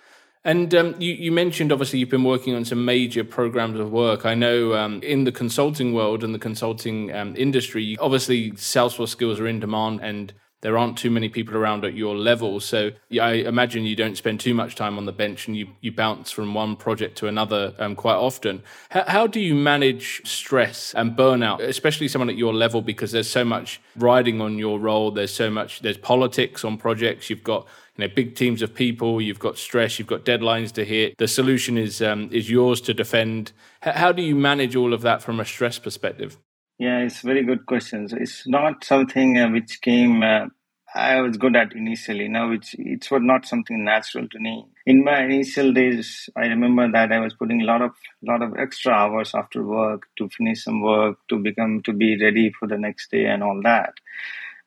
[0.44, 4.24] and um, you, you, mentioned obviously you've been working on some major programs of work.
[4.24, 9.40] I know um, in the consulting world and the consulting um, industry, obviously Salesforce skills
[9.40, 12.58] are in demand and there aren't too many people around at your level.
[12.58, 12.90] So
[13.20, 16.32] I imagine you don't spend too much time on the bench and you, you bounce
[16.32, 18.62] from one project to another um, quite often.
[18.90, 23.30] How, how, do you manage stress and burnout, especially someone at your level, because there's
[23.30, 25.10] so much riding on your role.
[25.10, 27.30] There's so much, there's politics on projects.
[27.30, 27.66] You've got
[27.96, 31.26] you know big teams of people you've got stress you've got deadlines to hit the
[31.26, 33.52] solution is um, is yours to defend
[33.84, 36.38] H- how do you manage all of that from a stress perspective
[36.78, 40.46] yeah it's very good questions it's not something uh, which came uh,
[40.94, 42.28] I was good at initially.
[42.28, 44.66] Now it's it's not something natural to me.
[44.86, 48.56] In my initial days, I remember that I was putting a lot of lot of
[48.56, 52.78] extra hours after work to finish some work, to become to be ready for the
[52.78, 53.94] next day, and all that.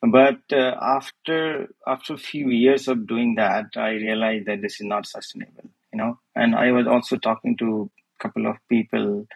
[0.01, 4.85] But uh, after after a few years of doing that, I realized that this is
[4.85, 5.69] not sustainable.
[5.91, 9.27] You know, and I was also talking to a couple of people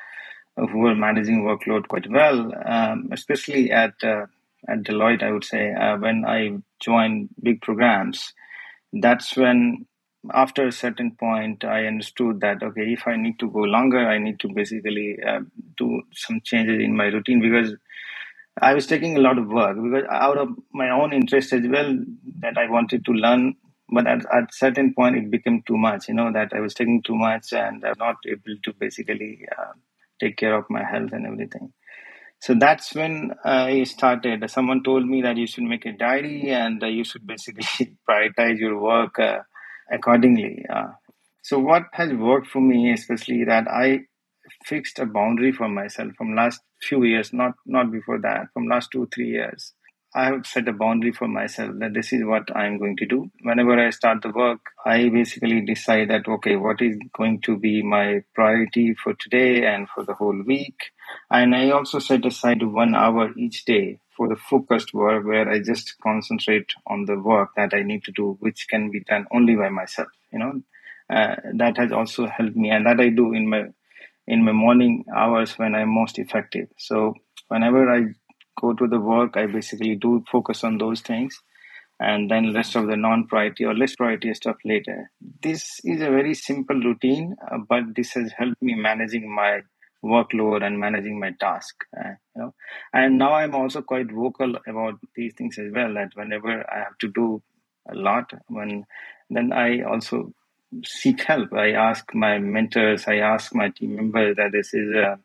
[0.57, 4.25] who were managing workload quite well, um, especially at uh,
[4.67, 5.23] at Deloitte.
[5.23, 8.33] I would say uh, when I joined big programs,
[8.93, 9.85] that's when
[10.33, 14.17] after a certain point i understood that okay if i need to go longer i
[14.17, 15.39] need to basically uh,
[15.77, 17.75] do some changes in my routine because
[18.61, 21.97] I was taking a lot of work because out of my own interest as well
[22.39, 23.55] that I wanted to learn.
[23.89, 26.07] But at at certain point, it became too much.
[26.07, 29.73] You know that I was taking too much and I'm not able to basically uh,
[30.19, 31.73] take care of my health and everything.
[32.41, 34.49] So that's when I started.
[34.49, 38.79] Someone told me that you should make a diary and you should basically prioritize your
[38.79, 39.39] work uh,
[39.91, 40.65] accordingly.
[40.69, 40.89] Uh.
[41.43, 44.01] so what has worked for me, especially that I
[44.65, 48.91] fixed a boundary for myself from last few years, not not before that, from last
[48.91, 49.73] two three years.
[50.15, 53.29] I have set a boundary for myself that this is what I'm going to do.
[53.41, 57.81] Whenever I start the work, I basically decide that okay, what is going to be
[57.81, 60.75] my priority for today and for the whole week.
[61.29, 65.59] And I also set aside one hour each day for the focused work where I
[65.59, 69.55] just concentrate on the work that I need to do, which can be done only
[69.55, 70.07] by myself.
[70.31, 70.61] You know,
[71.09, 73.65] uh, that has also helped me, and that I do in my
[74.27, 76.69] in my morning hours when I'm most effective.
[76.77, 77.15] So
[77.49, 78.13] whenever I
[78.59, 81.41] go to the work, I basically do focus on those things
[81.99, 85.09] and then rest of the non-priority or less priority stuff later.
[85.41, 89.61] This is a very simple routine, uh, but this has helped me managing my
[90.03, 91.75] workload and managing my task.
[91.97, 92.53] Uh, you know,
[92.93, 95.93] and now I'm also quite vocal about these things as well.
[95.93, 97.41] That whenever I have to do
[97.89, 98.85] a lot, when
[99.29, 100.33] then I also
[100.83, 101.53] seek help.
[101.53, 105.15] I ask my mentors, I ask my team members that this is uh,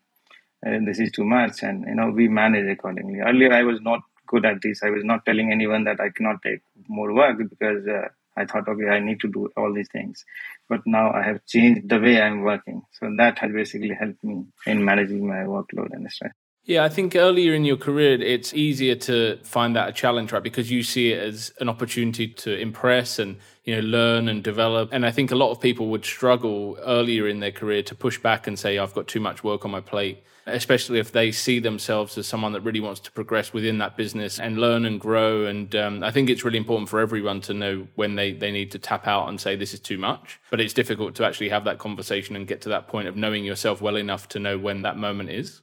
[0.62, 3.20] this is too much, and you know we manage accordingly.
[3.20, 4.82] Earlier, I was not good at this.
[4.82, 8.68] I was not telling anyone that I cannot take more work because uh, I thought,
[8.68, 10.24] okay, I need to do all these things.
[10.68, 14.44] But now I have changed the way I'm working, so that has basically helped me
[14.66, 16.32] in managing my workload and stress.
[16.70, 20.40] Yeah, I think earlier in your career, it's easier to find that a challenge, right?
[20.40, 24.90] Because you see it as an opportunity to impress and, you know, learn and develop.
[24.92, 28.20] And I think a lot of people would struggle earlier in their career to push
[28.20, 31.58] back and say, I've got too much work on my plate, especially if they see
[31.58, 35.46] themselves as someone that really wants to progress within that business and learn and grow.
[35.46, 38.70] And um, I think it's really important for everyone to know when they, they need
[38.70, 40.38] to tap out and say, this is too much.
[40.52, 43.44] But it's difficult to actually have that conversation and get to that point of knowing
[43.44, 45.62] yourself well enough to know when that moment is.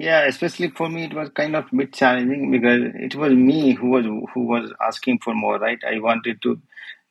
[0.00, 3.90] Yeah, especially for me, it was kind of bit challenging because it was me who
[3.90, 5.58] was who was asking for more.
[5.58, 6.60] Right, I wanted to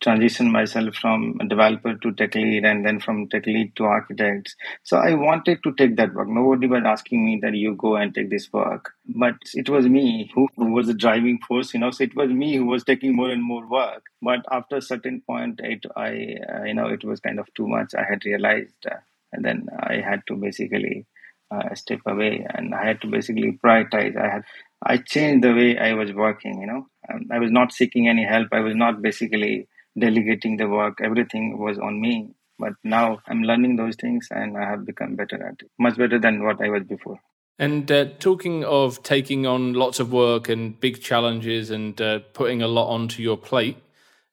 [0.01, 4.55] transition myself from developer to tech lead and then from tech lead to architects.
[4.83, 6.29] So I wanted to take that work.
[6.29, 10.31] Nobody was asking me that you go and take this work, but it was me
[10.33, 11.73] who, who was the driving force.
[11.73, 14.03] You know, so it was me who was taking more and more work.
[14.21, 17.67] But after a certain point, it I uh, you know it was kind of too
[17.67, 17.93] much.
[17.93, 18.95] I had realized, uh,
[19.31, 21.05] and then I had to basically
[21.51, 24.15] uh, step away, and I had to basically prioritize.
[24.17, 24.43] I had
[24.83, 26.61] I changed the way I was working.
[26.61, 28.49] You know, um, I was not seeking any help.
[28.51, 30.99] I was not basically delegating the work.
[31.01, 32.29] Everything was on me.
[32.57, 36.19] But now I'm learning those things, and I have become better at it, much better
[36.19, 37.19] than what I was before.
[37.57, 42.61] And uh, talking of taking on lots of work and big challenges and uh, putting
[42.61, 43.77] a lot onto your plate,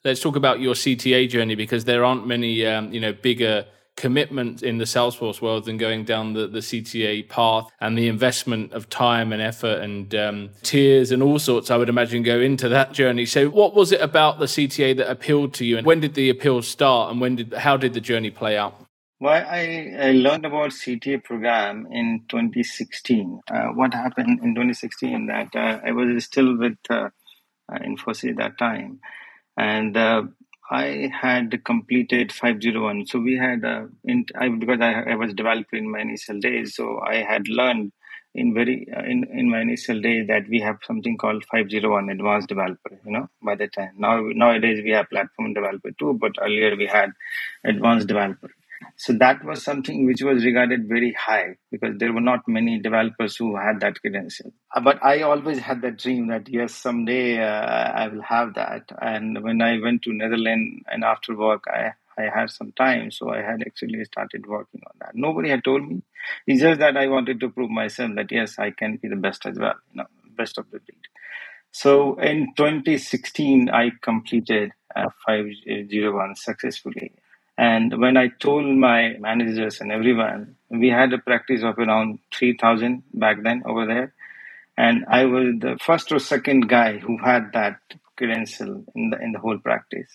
[0.05, 3.67] let's talk about your CTA journey because there aren't many, um, you know, bigger
[3.97, 8.73] commitments in the Salesforce world than going down the, the CTA path and the investment
[8.73, 12.69] of time and effort and um, tears and all sorts, I would imagine, go into
[12.69, 13.27] that journey.
[13.27, 16.31] So, what was it about the CTA that appealed to you, and when did the
[16.31, 18.75] appeal start, and when did how did the journey play out?
[19.19, 23.41] Well, I, I learned about CTA program in 2016.
[23.51, 27.09] Uh, what happened in 2016 that uh, I was still with uh,
[27.73, 29.01] uh Infosys at that time,
[29.57, 30.25] and uh,
[30.71, 33.07] I had completed 501.
[33.07, 36.75] So we had, uh, in, I, because I, I was developer in my initial days,
[36.75, 37.93] so I had learned
[38.37, 42.49] in very uh, in, in my initial days that we have something called 501 advanced
[42.49, 46.77] developer you know by the time now nowadays we have platform developer too but earlier
[46.77, 47.11] we had
[47.65, 48.51] advanced developer
[48.97, 53.37] so that was something which was regarded very high because there were not many developers
[53.37, 54.53] who had that credential.
[54.75, 58.91] Uh, but I always had that dream that yes, someday uh, I will have that.
[59.01, 63.31] And when I went to Netherlands and after work, I I had some time, so
[63.31, 65.15] I had actually started working on that.
[65.15, 66.03] Nobody had told me.
[66.47, 69.45] It's just that I wanted to prove myself that yes, I can be the best
[69.45, 70.07] as well, you know,
[70.37, 70.99] best of the breed.
[71.73, 77.13] So in 2016, I completed uh, 501 successfully.
[77.59, 83.03] And when I told my managers and everyone, we had a practice of around 3,000
[83.15, 84.15] back then over there.
[84.77, 87.79] And I was the first or second guy who had that
[88.17, 90.11] credential in the, in the whole practice.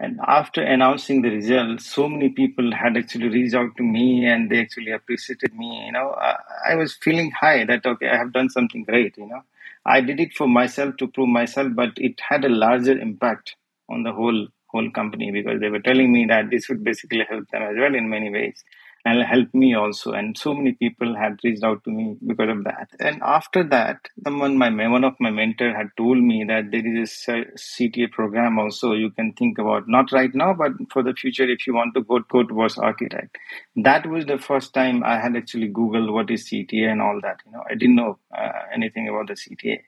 [0.00, 4.50] And after announcing the results, so many people had actually reached out to me and
[4.50, 5.84] they actually appreciated me.
[5.86, 6.36] You know, I,
[6.70, 9.42] I was feeling high that, okay, I have done something great, you know.
[9.84, 13.54] I did it for myself to prove myself, but it had a larger impact
[13.88, 17.48] on the whole whole company because they were telling me that this would basically help
[17.50, 18.64] them as well in many ways
[19.04, 20.12] and help me also.
[20.12, 22.88] And so many people had reached out to me because of that.
[23.00, 27.24] And after that, someone, my one of my mentor had told me that there is
[27.28, 31.48] a CTA program also you can think about, not right now, but for the future
[31.48, 33.36] if you want to go, go towards architect.
[33.76, 37.40] That was the first time I had actually Googled what is CTA and all that.
[37.46, 39.80] You know, I didn't know uh, anything about the CTA.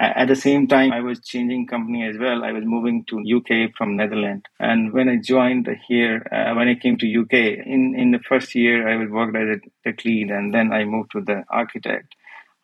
[0.00, 2.42] At the same time, I was changing company as well.
[2.42, 4.46] I was moving to UK from Netherlands.
[4.58, 7.34] And when I joined here, uh, when I came to UK,
[7.66, 10.84] in, in the first year, I was worked as a tech lead and then I
[10.86, 12.14] moved to the architect.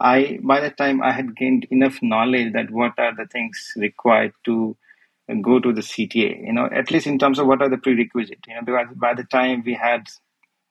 [0.01, 4.33] I, by the time I had gained enough knowledge that what are the things required
[4.47, 4.75] to
[5.43, 8.41] go to the CTA, you know, at least in terms of what are the prerequisites,
[8.49, 10.07] you know, because by the time we had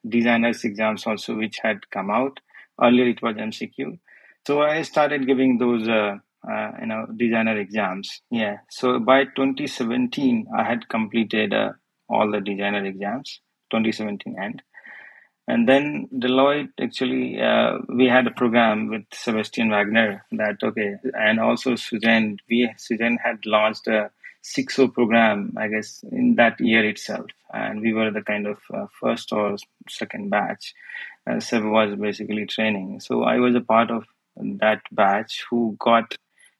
[0.07, 2.39] designers exams also, which had come out,
[2.82, 3.99] earlier it was MCQ.
[4.47, 6.18] So I started giving those uh,
[6.50, 8.22] uh, you know designer exams.
[8.30, 8.58] Yeah.
[8.70, 11.72] So by 2017 i had completed uh,
[12.10, 13.39] all the designer exams
[13.72, 14.62] 2017 end.
[15.48, 21.39] And then deloitte actually uh, we had a program with sebastian wagner that okay and
[21.39, 24.10] also suzanne we suzanne had launched a
[24.41, 27.28] 6 program i guess in that year itself.
[27.54, 29.56] And we were the kind of uh, first or
[29.88, 30.74] second batch.
[31.30, 33.00] Uh, Seb was basically training.
[33.00, 36.16] So i was a part of that batch who got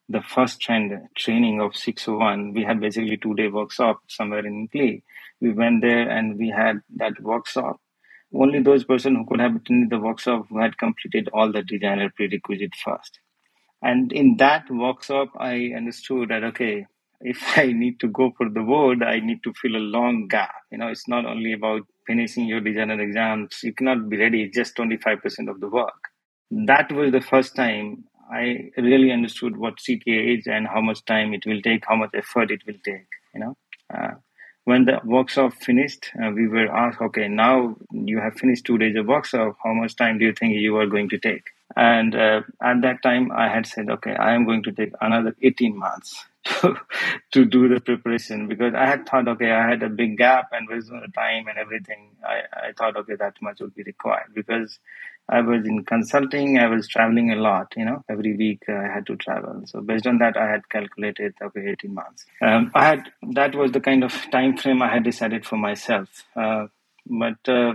[0.08, 5.02] the first trend training of 601 we had basically two day workshop somewhere in Italy.
[5.40, 7.80] we went there and we had that workshop.
[8.34, 12.10] Only those person who could have attended the workshop who had completed all the designer
[12.14, 13.20] prerequisite first.
[13.82, 16.86] And in that workshop i understood that okay
[17.20, 20.54] if i need to go for the board i need to fill a long gap.
[20.70, 23.60] You know it's not only about finishing your designer exams.
[23.64, 26.00] You cannot be ready just 25% of the work.
[26.50, 31.34] That was the first time I really understood what CTA is and how much time
[31.34, 33.06] it will take, how much effort it will take.
[33.34, 33.56] You know,
[33.94, 34.14] uh,
[34.64, 38.96] when the workshop finished, uh, we were asked, okay, now you have finished two days
[38.96, 39.56] of workshop.
[39.62, 41.44] How much time do you think you are going to take?
[41.76, 45.36] And uh, at that time, I had said, okay, I am going to take another
[45.40, 46.76] 18 months to,
[47.32, 50.66] to do the preparation because I had thought, okay, I had a big gap and
[50.68, 54.80] based on time and everything, I, I thought, okay, that much would be required because
[55.28, 56.58] I was in consulting.
[56.58, 57.72] I was traveling a lot.
[57.76, 59.62] You know, every week I had to travel.
[59.66, 62.26] So based on that, I had calculated okay, eighteen months.
[62.40, 66.08] Um, I had that was the kind of time frame I had decided for myself.
[66.36, 66.66] Uh,
[67.06, 67.74] but uh,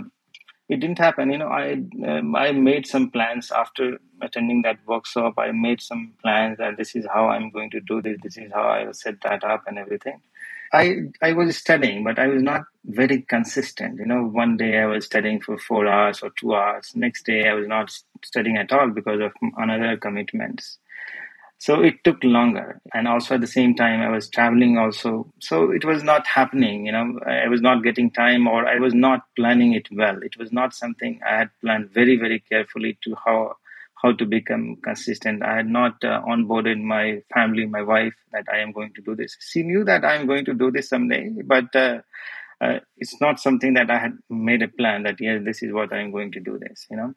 [0.69, 1.31] it didn't happen.
[1.31, 1.73] You know, I
[2.07, 5.33] um, I made some plans after attending that workshop.
[5.37, 8.17] I made some plans that this is how I'm going to do this.
[8.23, 10.21] This is how I will set that up and everything.
[10.73, 13.97] I I was studying, but I was not very consistent.
[13.99, 16.91] You know, one day I was studying for four hours or two hours.
[16.95, 17.91] Next day I was not
[18.23, 20.77] studying at all because of another commitments.
[21.59, 25.31] So it took longer, and also at the same time I was traveling also.
[25.39, 26.85] So it was not happening.
[26.87, 30.21] You know, I was not getting time, or I was not planning it well.
[30.23, 33.57] It was not something I had planned very very carefully to how
[34.01, 35.43] how to become consistent.
[35.43, 39.15] I had not uh, onboarded my family, my wife, that I am going to do
[39.15, 39.37] this.
[39.39, 41.99] She knew that I am going to do this someday, but uh,
[42.59, 45.93] uh, it's not something that I had made a plan that yes, this is what
[45.93, 46.87] I am going to do this.
[46.89, 47.13] You know,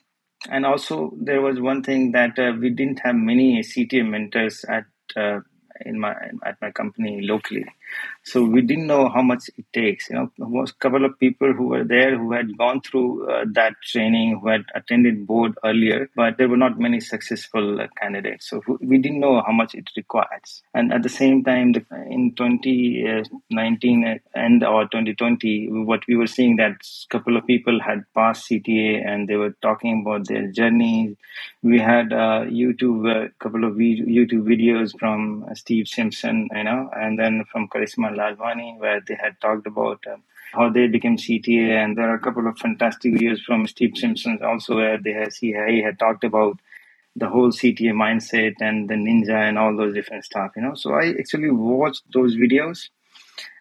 [0.51, 4.85] and also there was one thing that uh, we didn't have many CTA mentors at
[5.16, 5.41] uh,
[5.85, 6.14] in my
[6.45, 7.64] at my company locally.
[8.24, 10.09] So we didn't know how much it takes.
[10.09, 13.74] You know, a couple of people who were there who had gone through uh, that
[13.82, 18.49] training, who had attended board earlier, but there were not many successful uh, candidates.
[18.49, 20.62] So we didn't know how much it requires.
[20.72, 26.26] And at the same time, the, in 2019 uh, and or 2020, what we were
[26.26, 30.51] seeing that a couple of people had passed CTA and they were talking about their
[30.51, 31.16] journey.
[31.62, 36.90] We had uh, YouTube, a uh, couple of YouTube videos from Steve Simpson, you know,
[36.95, 40.22] and then from Lalwani, where they had talked about um,
[40.53, 41.70] how they became CTA.
[41.70, 45.32] And there are a couple of fantastic videos from Steve Simpson also, where they had,
[45.35, 46.59] he, he had talked about
[47.16, 50.74] the whole CTA mindset and the ninja and all those different stuff, you know.
[50.74, 52.89] So I actually watched those videos.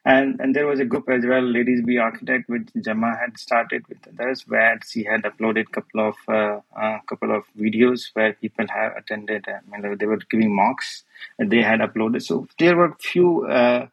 [0.06, 3.88] And and there was a group as well, Ladies Be Architect, which Gemma had started
[3.88, 8.34] with others, where she had uploaded a couple of uh, uh, couple of videos where
[8.34, 9.48] people have attended.
[9.48, 11.04] Uh, and they were giving mocks.
[11.40, 12.22] And they had uploaded.
[12.22, 13.88] So there were few uh,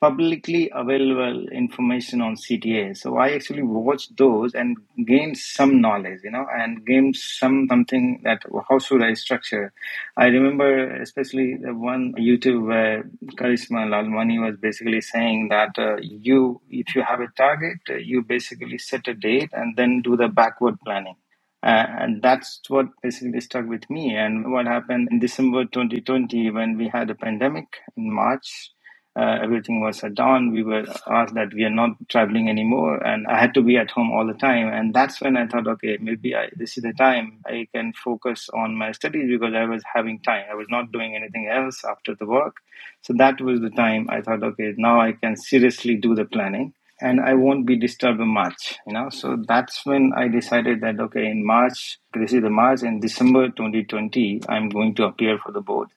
[0.00, 2.96] publicly available information on CTA.
[2.96, 4.76] So I actually watched those and
[5.06, 9.72] gained some knowledge, you know, and gained some something that how should I structure.
[10.16, 13.04] I remember especially the one YouTube where
[13.38, 18.22] Karishma Lalwani was basically saying that uh, you, if you have a target, uh, you
[18.22, 21.16] basically set a date and then do the backward planning.
[21.62, 24.16] Uh, and that's what basically stuck with me.
[24.16, 27.66] And what happened in December 2020 when we had a pandemic
[27.96, 28.70] in March,
[29.16, 30.52] uh, everything was shut down.
[30.52, 33.90] We were asked that we are not traveling anymore, and I had to be at
[33.90, 34.68] home all the time.
[34.68, 38.50] And that's when I thought, okay, maybe I, this is the time I can focus
[38.52, 40.44] on my studies because I was having time.
[40.50, 42.56] I was not doing anything else after the work.
[43.00, 46.74] So that was the time I thought, okay, now I can seriously do the planning
[47.00, 49.10] and I won't be disturbed much, you know.
[49.10, 53.48] So that's when I decided that okay, in March, this is the March, in December
[53.48, 55.88] 2020, I'm going to appear for the board.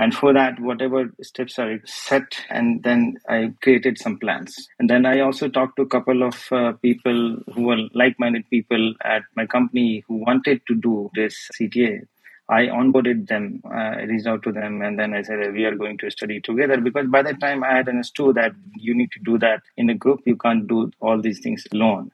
[0.00, 4.56] And for that, whatever steps are set, and then I created some plans.
[4.78, 8.94] And then I also talked to a couple of uh, people who were like-minded people
[9.04, 12.06] at my company who wanted to do this CTA.
[12.48, 15.98] I onboarded them, uh, reached out to them, and then I said, We are going
[15.98, 16.80] to study together.
[16.80, 19.94] Because by that time, I had understood that you need to do that in a
[19.94, 20.20] group.
[20.24, 22.10] You can't do all these things alone.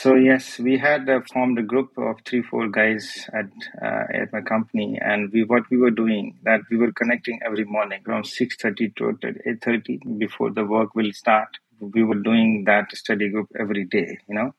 [0.00, 3.46] So yes, we had uh, formed a group of three, four guys at
[3.82, 7.64] uh, at my company, and we what we were doing that we were connecting every
[7.64, 11.48] morning from six thirty to eight thirty before the work will start.
[11.80, 14.54] We were doing that study group every day, you know,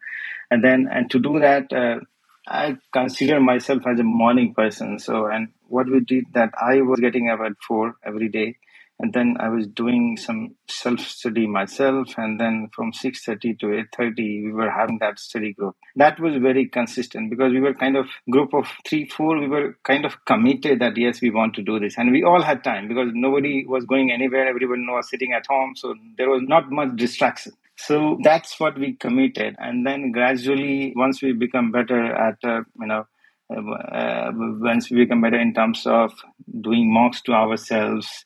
[0.49, 1.99] and then and to do that, uh,
[2.47, 4.97] I consider myself as a morning person.
[4.99, 8.57] So and what we did that I was getting up at four every day
[8.99, 13.73] and then I was doing some self study myself, and then from six thirty to
[13.77, 15.75] eight thirty, we were having that study group.
[15.95, 19.39] That was very consistent because we were kind of group of three, four.
[19.39, 22.41] We were kind of committed that yes, we want to do this, and we all
[22.41, 24.47] had time because nobody was going anywhere.
[24.47, 27.53] Everyone was sitting at home, so there was not much distraction.
[27.77, 32.87] So that's what we committed, and then gradually, once we become better at uh, you
[32.87, 33.05] know.
[33.49, 36.13] Uh, once we become better in terms of
[36.61, 38.25] doing mocks to ourselves,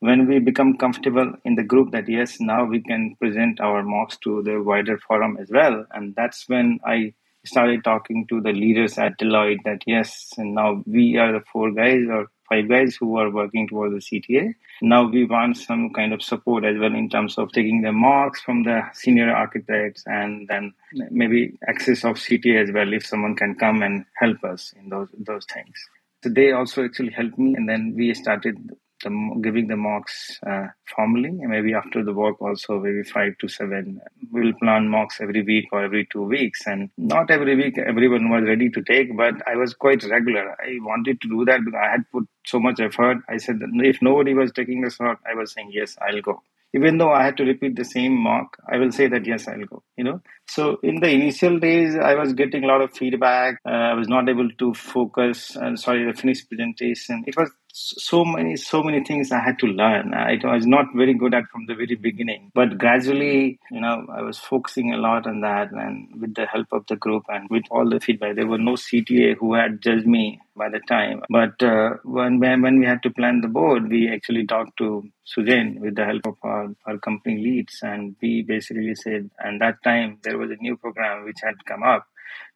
[0.00, 4.16] when we become comfortable in the group that yes now we can present our mocks
[4.18, 5.84] to the wider forum as well.
[5.92, 7.12] And that's when i
[7.44, 11.70] started talking to the leaders at deloitte that yes and now we are the four
[11.72, 16.12] guys or five guys who are working towards the cta now we want some kind
[16.12, 20.48] of support as well in terms of taking the mocks from the senior architects and
[20.48, 20.72] then
[21.10, 25.08] maybe access of cta as well if someone can come and help us in those
[25.18, 25.76] those things.
[26.22, 28.56] So they also actually helped me and then we started
[29.02, 29.10] the
[29.42, 34.00] giving the mocks uh, formally maybe after the work also maybe five to seven
[34.32, 38.44] we'll plan mocks every week or every two weeks and not every week everyone was
[38.44, 41.90] ready to take but i was quite regular i wanted to do that because i
[41.90, 43.58] had put so much effort i said
[43.92, 46.42] if nobody was taking the slot i was saying yes i'll go
[46.74, 49.64] even though I had to repeat the same mock, I will say that yes, I'll
[49.64, 49.82] go.
[49.96, 53.58] You know, so in the initial days, I was getting a lot of feedback.
[53.66, 55.56] Uh, I was not able to focus.
[55.56, 57.24] And sorry, the finished presentation.
[57.26, 60.14] It was so many so many things i had to learn.
[60.14, 64.22] I was not very good at from the very beginning but gradually you know i
[64.22, 67.64] was focusing a lot on that and with the help of the group and with
[67.70, 71.22] all the feedback there were no cta who had judged me by the time.
[71.30, 75.78] But uh, when when we had to plan the board we actually talked to Sujain
[75.80, 80.18] with the help of our, our company leads and we basically said and that time
[80.24, 82.06] there was a new program which had come up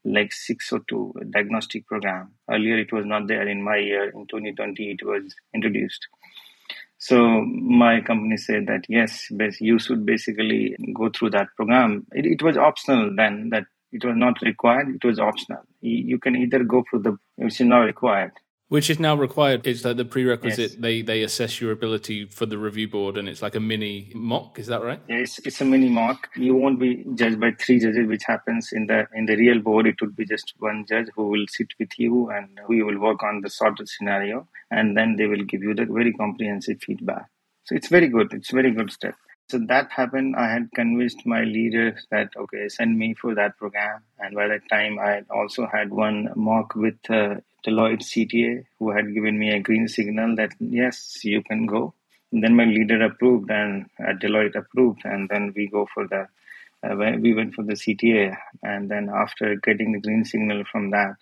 [0.05, 2.33] like 602 diagnostic program.
[2.51, 3.47] Earlier, it was not there.
[3.47, 6.09] In my year, in 2020, it was introduced.
[6.99, 9.27] So my company said that yes,
[9.61, 12.07] you should basically go through that program.
[12.13, 13.51] It, it was optional then.
[13.51, 14.95] That it was not required.
[14.95, 15.63] It was optional.
[15.81, 18.33] You can either go through the which is not required
[18.73, 19.67] which is now required.
[19.67, 20.71] It's like the prerequisite.
[20.71, 20.81] Yes.
[20.81, 24.59] They they assess your ability for the review board, and it's like a mini mock.
[24.59, 24.99] Is that right?
[25.11, 26.31] Yes, it's a mini mock.
[26.37, 29.87] You won't be judged by three judges, which happens in the in the real board.
[29.87, 33.23] It would be just one judge who will sit with you and who will work
[33.23, 37.27] on the sorted scenario, and then they will give you the very comprehensive feedback.
[37.65, 38.33] So it's very good.
[38.33, 39.17] It's very good step.
[39.51, 40.35] So that happened.
[40.35, 44.05] I had convinced my leader that okay, send me for that program.
[44.19, 47.35] And by that time, I had also had one mock with uh,
[47.67, 51.95] Deloitte CTA, who had given me a green signal that yes, you can go.
[52.33, 56.29] And then my leader approved, and uh, Deloitte approved, and then we go for the
[56.85, 61.15] uh, we went for the CTA, and then after getting the green signal from that,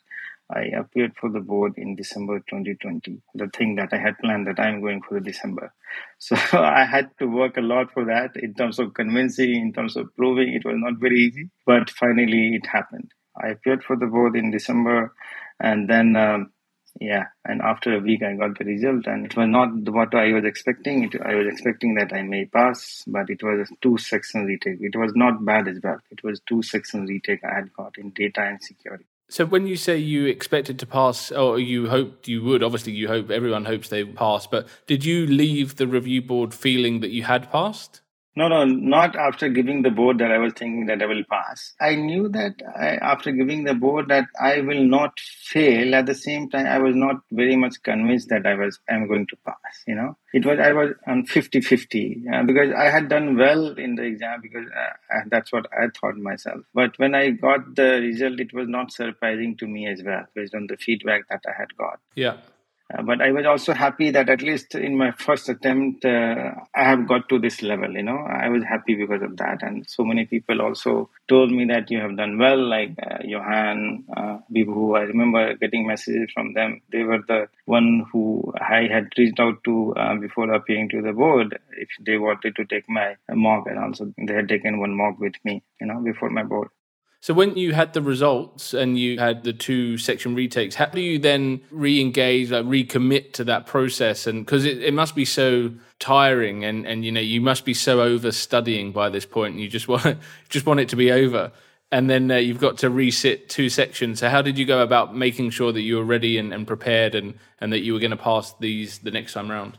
[0.53, 3.21] I appeared for the board in December 2020.
[3.35, 5.73] The thing that I had planned that I'm going for the December.
[6.19, 9.97] So I had to work a lot for that in terms of convincing, in terms
[9.97, 10.55] of proving.
[10.55, 13.11] It was not very easy, but finally it happened.
[13.41, 15.13] I appeared for the board in December
[15.61, 16.53] and then um,
[17.01, 19.07] yeah and after a week i got the result.
[19.07, 21.05] And it was not what i was expecting.
[21.05, 24.79] It, i was expecting that i may pass but it was a two section retake.
[24.81, 25.99] It was not bad as well.
[26.11, 29.05] It was two section retake i had got in data and security.
[29.29, 33.07] So when you say you expected to pass or you hoped you would obviously you
[33.07, 37.23] hope everyone hopes they pass but did you leave the review board feeling that you
[37.23, 38.01] had passed
[38.37, 41.75] no, no, not after giving the board that I was thinking that I will pass.
[41.81, 45.95] I knew that I, after giving the board that I will not fail.
[45.95, 49.27] At the same time, I was not very much convinced that I was I'm going
[49.27, 49.83] to pass.
[49.87, 53.97] You know, it was I was on 50-50 uh, because I had done well in
[53.97, 56.61] the exam because uh, that's what I thought myself.
[56.73, 60.55] But when I got the result, it was not surprising to me as well based
[60.55, 61.99] on the feedback that I had got.
[62.15, 62.37] Yeah.
[62.93, 66.85] Uh, but I was also happy that at least in my first attempt, uh, I
[66.85, 67.91] have got to this level.
[67.93, 71.67] You know, I was happy because of that, and so many people also told me
[71.67, 74.99] that you have done well, like uh, Johan, uh, Bibu.
[74.99, 76.81] I remember getting messages from them.
[76.91, 81.13] They were the one who I had reached out to uh, before appearing to the
[81.13, 85.19] board if they wanted to take my mock, and also they had taken one mock
[85.21, 85.63] with me.
[85.81, 86.69] You know, before my board.
[87.23, 91.03] So when you had the results and you had the two section retakes, how do
[91.03, 94.27] you then re-engage, like recommit to that process?
[94.27, 97.75] And because it, it must be so tiring, and and you know you must be
[97.75, 100.19] so over studying by this point, and you just want
[100.49, 101.53] just want it to be over.
[101.93, 104.21] And then uh, you've got to resit two sections.
[104.21, 107.15] So how did you go about making sure that you were ready and, and prepared,
[107.15, 109.79] and and that you were going to pass these the next time round?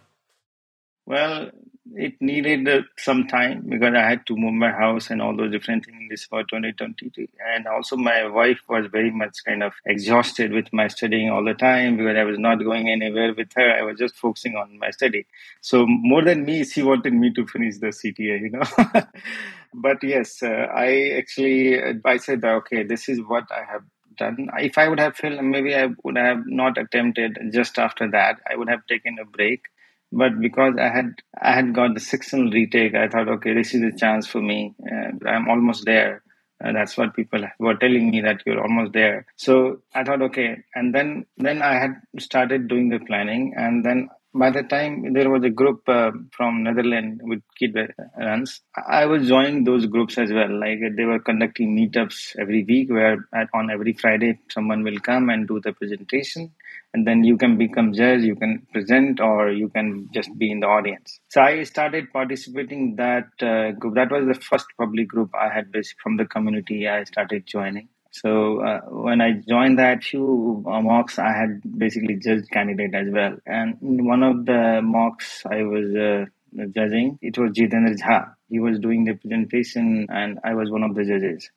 [1.08, 1.50] Well,
[1.96, 5.52] it needed uh, some time because I had to move my house and all those
[5.52, 7.28] different things this for 2022.
[7.54, 11.54] And also my wife was very much kind of exhausted with my studying all the
[11.54, 13.72] time because I was not going anywhere with her.
[13.72, 15.26] I was just focusing on my study.
[15.62, 19.02] So more than me, she wanted me to finish the CTA, you know.
[19.74, 23.84] but yes, uh, I actually, I said, okay, this is what I have
[24.18, 24.50] done.
[24.60, 28.40] If I would have failed, maybe I would have not attempted just after that.
[28.50, 29.64] I would have taken a break
[30.12, 33.82] but because I had I had got the sectional retake, I thought, okay, this is
[33.82, 34.76] a chance for me.
[34.84, 36.24] Uh, I'm almost there.
[36.64, 39.26] Uh, that's what people were telling me that you're almost there.
[39.36, 44.10] So I thought, okay, and then then I had started doing the planning, and then
[44.34, 47.76] by the time there was a group uh, from Netherlands with Kid
[48.18, 50.60] runs, I was joining those groups as well.
[50.60, 55.30] Like they were conducting meetups every week, where at, on every Friday someone will come
[55.30, 56.52] and do the presentation,
[56.94, 60.62] and then you can become judge, you can present, or you can just be in
[60.62, 61.20] the audience.
[61.30, 63.96] So I started participating that uh, group.
[63.96, 66.88] That was the first public group I had from the community.
[66.88, 67.90] I started joining.
[68.12, 73.08] So uh, when I joined that few uh, mocks, I had basically judged candidate as
[73.10, 73.38] well.
[73.46, 76.26] And one of the mocks I was uh,
[76.76, 78.34] judging, it was Jitendra Zaa.
[78.50, 81.50] He was doing the presentation and I was one of the judges.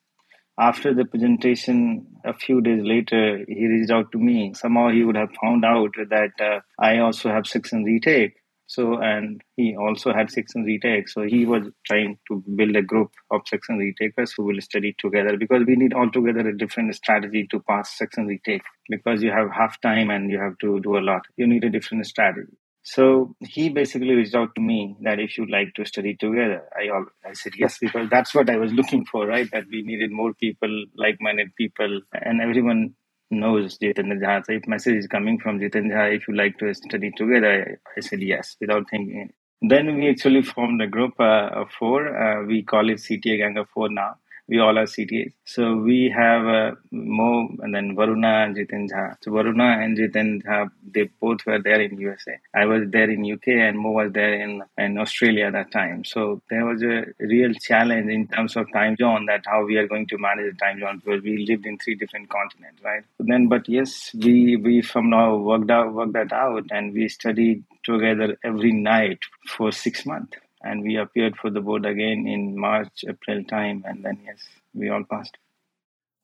[0.57, 4.55] After the presentation, a few days later, he reached out to me.
[4.55, 8.37] Somehow he would have found out that uh, I also have section retake
[8.67, 11.09] So, and he also had section retake.
[11.09, 15.37] So he was trying to build a group of section retakers who will study together
[15.37, 19.81] because we need altogether a different strategy to pass section retake because you have half
[19.81, 21.23] time and you have to do a lot.
[21.37, 22.57] You need a different strategy.
[22.87, 26.91] So he basically reached out to me that if you'd like to study together, I
[26.91, 29.51] all, I said yes because that's what I was looking for, right?
[29.53, 32.95] That we needed more people, like-minded people, and everyone
[33.41, 34.45] knows Jitendra Zaa.
[34.47, 38.01] So if message is coming from Jitendra if you like to study together, I, I
[38.01, 39.31] said yes without thinking.
[39.63, 42.01] Then we actually formed a group uh, of four.
[42.17, 44.17] Uh, we call it CTA Gang of Four now
[44.49, 45.33] we all are CTAs.
[45.45, 49.17] So we have uh, Mo and then Varuna and Jiten Jha.
[49.23, 52.39] So Varuna and Jiten Jha, they both were there in USA.
[52.55, 56.05] I was there in UK and Mo was there in, in Australia at that time.
[56.05, 59.89] So there was a real challenge in terms of time zone that how we are
[59.89, 63.05] going to manage the time zone because we lived in three different continents, right?
[63.17, 67.09] But then, but yes, we, we from now worked out, worked that out and we
[67.09, 72.59] studied together every night for six months and we appeared for the board again in
[72.59, 74.39] March, April time, and then yes,
[74.73, 75.37] we all passed.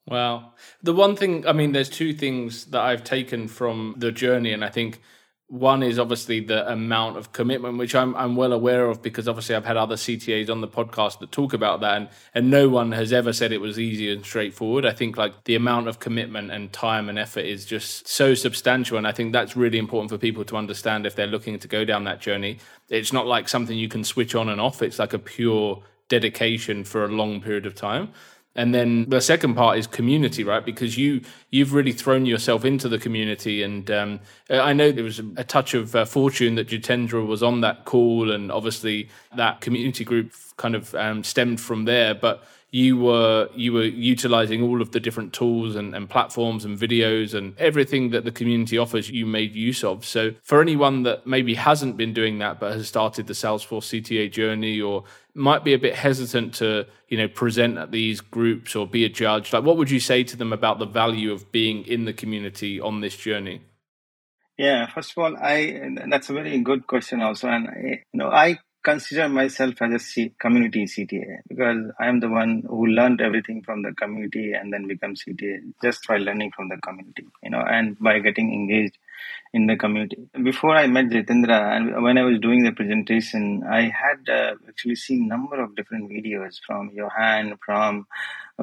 [0.07, 0.55] Wow.
[0.83, 4.65] The one thing, I mean, there's two things that I've taken from the journey, and
[4.65, 5.01] I think
[5.51, 9.57] one is obviously the amount of commitment, which I'm I'm well aware of because obviously
[9.57, 12.93] I've had other CTAs on the podcast that talk about that, and and no one
[12.93, 14.87] has ever said it was easy and straightforward.
[14.87, 18.97] I think like the amount of commitment and time and effort is just so substantial,
[18.97, 21.85] and I think that's really important for people to understand if they're looking to go
[21.85, 22.59] down that journey.
[22.89, 24.83] It's not like something you can switch on and off.
[24.83, 28.13] It's like a pure dedication for a long period of time
[28.61, 30.63] and then the second part is community right?
[30.63, 33.63] Because you you've really thrown yourself into the community.
[33.63, 37.63] And um, i know there was a touch of uh, fortune that jitendra was on
[37.63, 38.31] that call.
[38.31, 42.15] And obviously that community group kind of um, stemmed from there.
[42.15, 46.79] But you were you were utilizing all of the different tools and, and platforms and
[46.79, 50.05] videos and everything that the community offers you made use of.
[50.05, 54.31] So for anyone that maybe hasn't been doing that but has started the salesforce cta
[54.31, 55.05] journey or
[55.35, 59.09] might be a bit hesitant to you know present at these groups or be a
[59.09, 62.13] judge like what would you say to them about the value of being in the
[62.13, 63.63] community on this journey?
[64.57, 67.49] Yeah first of all i that's a very good question also.
[67.49, 72.21] And eh, you know i consider myself as a C- community CTA because I am
[72.21, 76.53] the one who learned everything from the community and then become CTA just by learning
[76.57, 78.97] from the community, you know, and by getting engaged
[79.53, 80.29] in the community.
[80.43, 84.97] Before I met Jitendra and when I was doing the presentation, I had uh, actually
[84.97, 88.07] seen number of different videos from Johan, from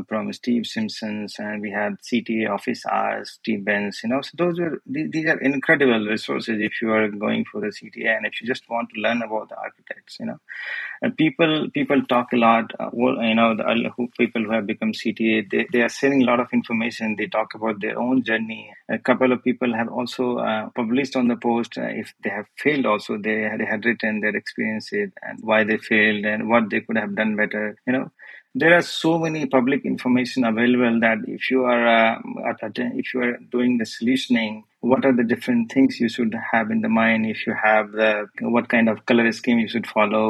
[0.08, 4.02] from Steve Simpsons, and we had CTA office hours, Steve Benz.
[4.04, 7.68] You know, so those were these are incredible resources if you are going for the
[7.68, 10.18] CTA and if you just want to learn about the architects.
[10.20, 10.40] You know,
[11.02, 12.72] and people people talk a lot.
[12.80, 16.22] Uh, well, you know, the who, people who have become CTA, they, they are sharing
[16.22, 17.16] a lot of information.
[17.18, 18.74] They talk about their own journey.
[18.90, 22.48] A couple of people have also uh, published on the post uh, if they have
[22.64, 22.86] failed.
[22.94, 26.98] Also, they they had written their experiences and why they failed and what they could
[27.04, 27.66] have done better.
[27.88, 28.06] You know,
[28.60, 32.20] there are so many public information available that if you are uh,
[33.02, 36.82] if you are doing the solutioning what are the different things you should have in
[36.82, 40.26] the mind if you have the what kind of color scheme you should follow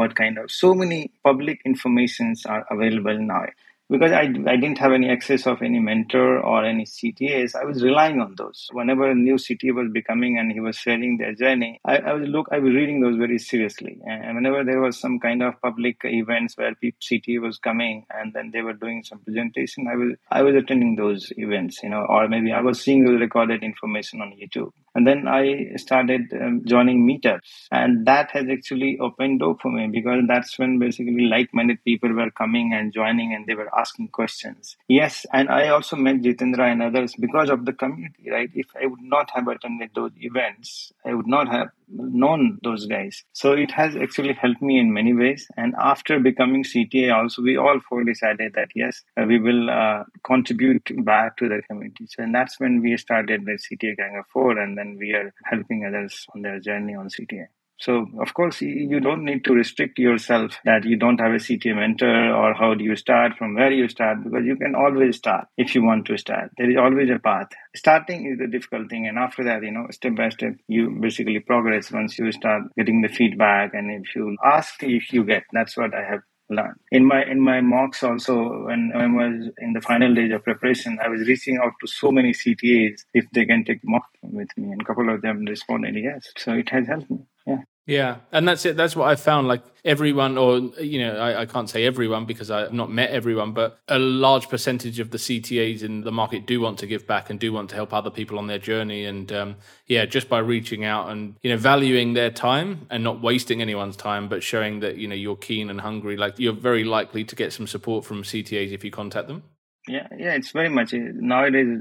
[0.00, 3.44] what kind of so many public informations are available now
[3.92, 7.82] because I, I didn't have any access of any mentor or any CTAs, I was
[7.82, 8.68] relying on those.
[8.72, 12.26] Whenever a new CTA was becoming and he was sharing their journey, I, I was
[12.26, 13.98] look I was reading those very seriously.
[14.06, 18.50] And whenever there was some kind of public events where CTA was coming and then
[18.50, 22.28] they were doing some presentation, I was I was attending those events, you know, or
[22.28, 24.72] maybe I was seeing the recorded information on YouTube.
[24.94, 29.88] And then I started um, joining meetups, and that has actually opened door for me
[29.88, 34.76] because that's when basically like-minded people were coming and joining, and they were asking questions.
[34.88, 38.50] Yes, and I also met Jitendra and others because of the community, right?
[38.54, 43.24] If I would not have attended those events, I would not have known those guys.
[43.32, 45.46] So it has actually helped me in many ways.
[45.56, 50.04] And after becoming CTA, also we all four decided that yes, uh, we will uh,
[50.24, 52.06] contribute back to the community.
[52.08, 55.32] So and that's when we started the CTA Gang of Four, and then we are
[55.44, 57.46] helping others on their journey on CTA.
[57.80, 61.74] So, of course, you don't need to restrict yourself that you don't have a CTA
[61.74, 65.48] mentor or how do you start, from where you start, because you can always start
[65.58, 66.52] if you want to start.
[66.56, 67.48] There is always a path.
[67.74, 69.08] Starting is the difficult thing.
[69.08, 73.00] And after that, you know, step by step, you basically progress once you start getting
[73.00, 73.74] the feedback.
[73.74, 76.20] And if you ask, if you get, that's what I have
[76.52, 76.78] learned.
[76.90, 80.98] In my in my mocks also, when I was in the final days of preparation,
[81.02, 84.72] I was reaching out to so many CTAs if they can take mock with me,
[84.72, 86.32] and a couple of them responded yes.
[86.36, 87.20] So it has helped me.
[87.46, 87.62] Yeah.
[87.86, 88.76] Yeah, and that's it.
[88.76, 89.48] That's what I found.
[89.48, 93.52] Like everyone, or you know, I, I, can't say everyone because I've not met everyone,
[93.52, 97.28] but a large percentage of the CTAs in the market do want to give back
[97.28, 99.04] and do want to help other people on their journey.
[99.04, 99.56] And um,
[99.86, 103.96] yeah, just by reaching out and you know valuing their time and not wasting anyone's
[103.96, 107.34] time, but showing that you know you're keen and hungry, like you're very likely to
[107.34, 109.42] get some support from CTAs if you contact them.
[109.88, 111.80] Yeah, yeah, it's very much nowadays.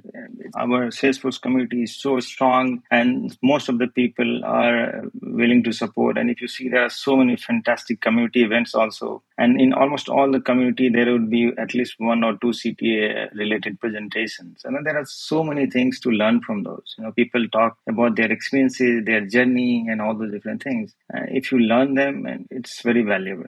[0.56, 6.18] Our Salesforce community is so strong, and most of the people are willing to support.
[6.18, 10.10] And if you see, there are so many fantastic community events also, and in almost
[10.10, 14.62] all the community, there would be at least one or two CTA related presentations.
[14.64, 16.96] And there are so many things to learn from those.
[16.98, 20.94] You know, people talk about their experiences, their journey, and all those different things.
[21.14, 23.48] Uh, if you learn them, and it's very valuable.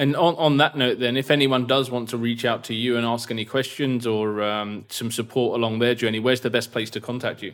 [0.00, 2.96] And on, on that note, then, if anyone does want to reach out to you
[2.96, 6.88] and ask any questions or um, some support along their journey, where's the best place
[6.92, 7.52] to contact you?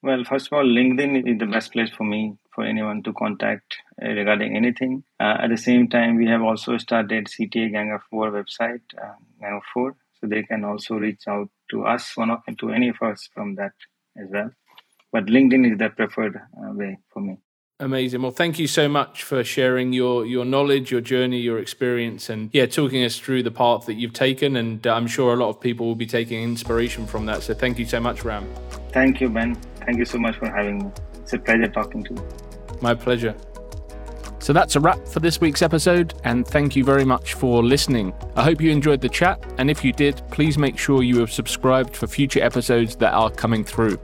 [0.00, 3.78] Well, first of all, LinkedIn is the best place for me, for anyone to contact
[4.00, 5.02] uh, regarding anything.
[5.18, 9.14] Uh, at the same time, we have also started CTA Gang of Four website, uh,
[9.40, 12.90] Gang of Four, so they can also reach out to us, one of to any
[12.90, 13.72] of us from that
[14.16, 14.52] as well.
[15.10, 17.38] But LinkedIn is the preferred uh, way for me.
[17.80, 18.22] Amazing.
[18.22, 22.50] Well, thank you so much for sharing your your knowledge, your journey, your experience, and
[22.52, 24.56] yeah, talking us through the path that you've taken.
[24.56, 27.44] And uh, I'm sure a lot of people will be taking inspiration from that.
[27.44, 28.52] So thank you so much, Ram.
[28.90, 29.54] Thank you, Ben.
[29.86, 30.90] Thank you so much for having me.
[31.20, 32.28] It's a pleasure talking to you.
[32.80, 33.36] My pleasure.
[34.40, 38.12] So that's a wrap for this week's episode, and thank you very much for listening.
[38.34, 41.30] I hope you enjoyed the chat, and if you did, please make sure you have
[41.30, 44.00] subscribed for future episodes that are coming through.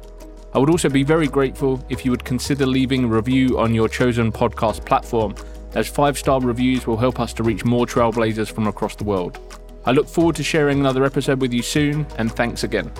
[0.55, 3.89] I would also be very grateful if you would consider leaving a review on your
[3.89, 5.35] chosen podcast platform,
[5.75, 9.41] as five star reviews will help us to reach more trailblazers from across the world.
[9.85, 12.93] I look forward to sharing another episode with you soon, and thanks again.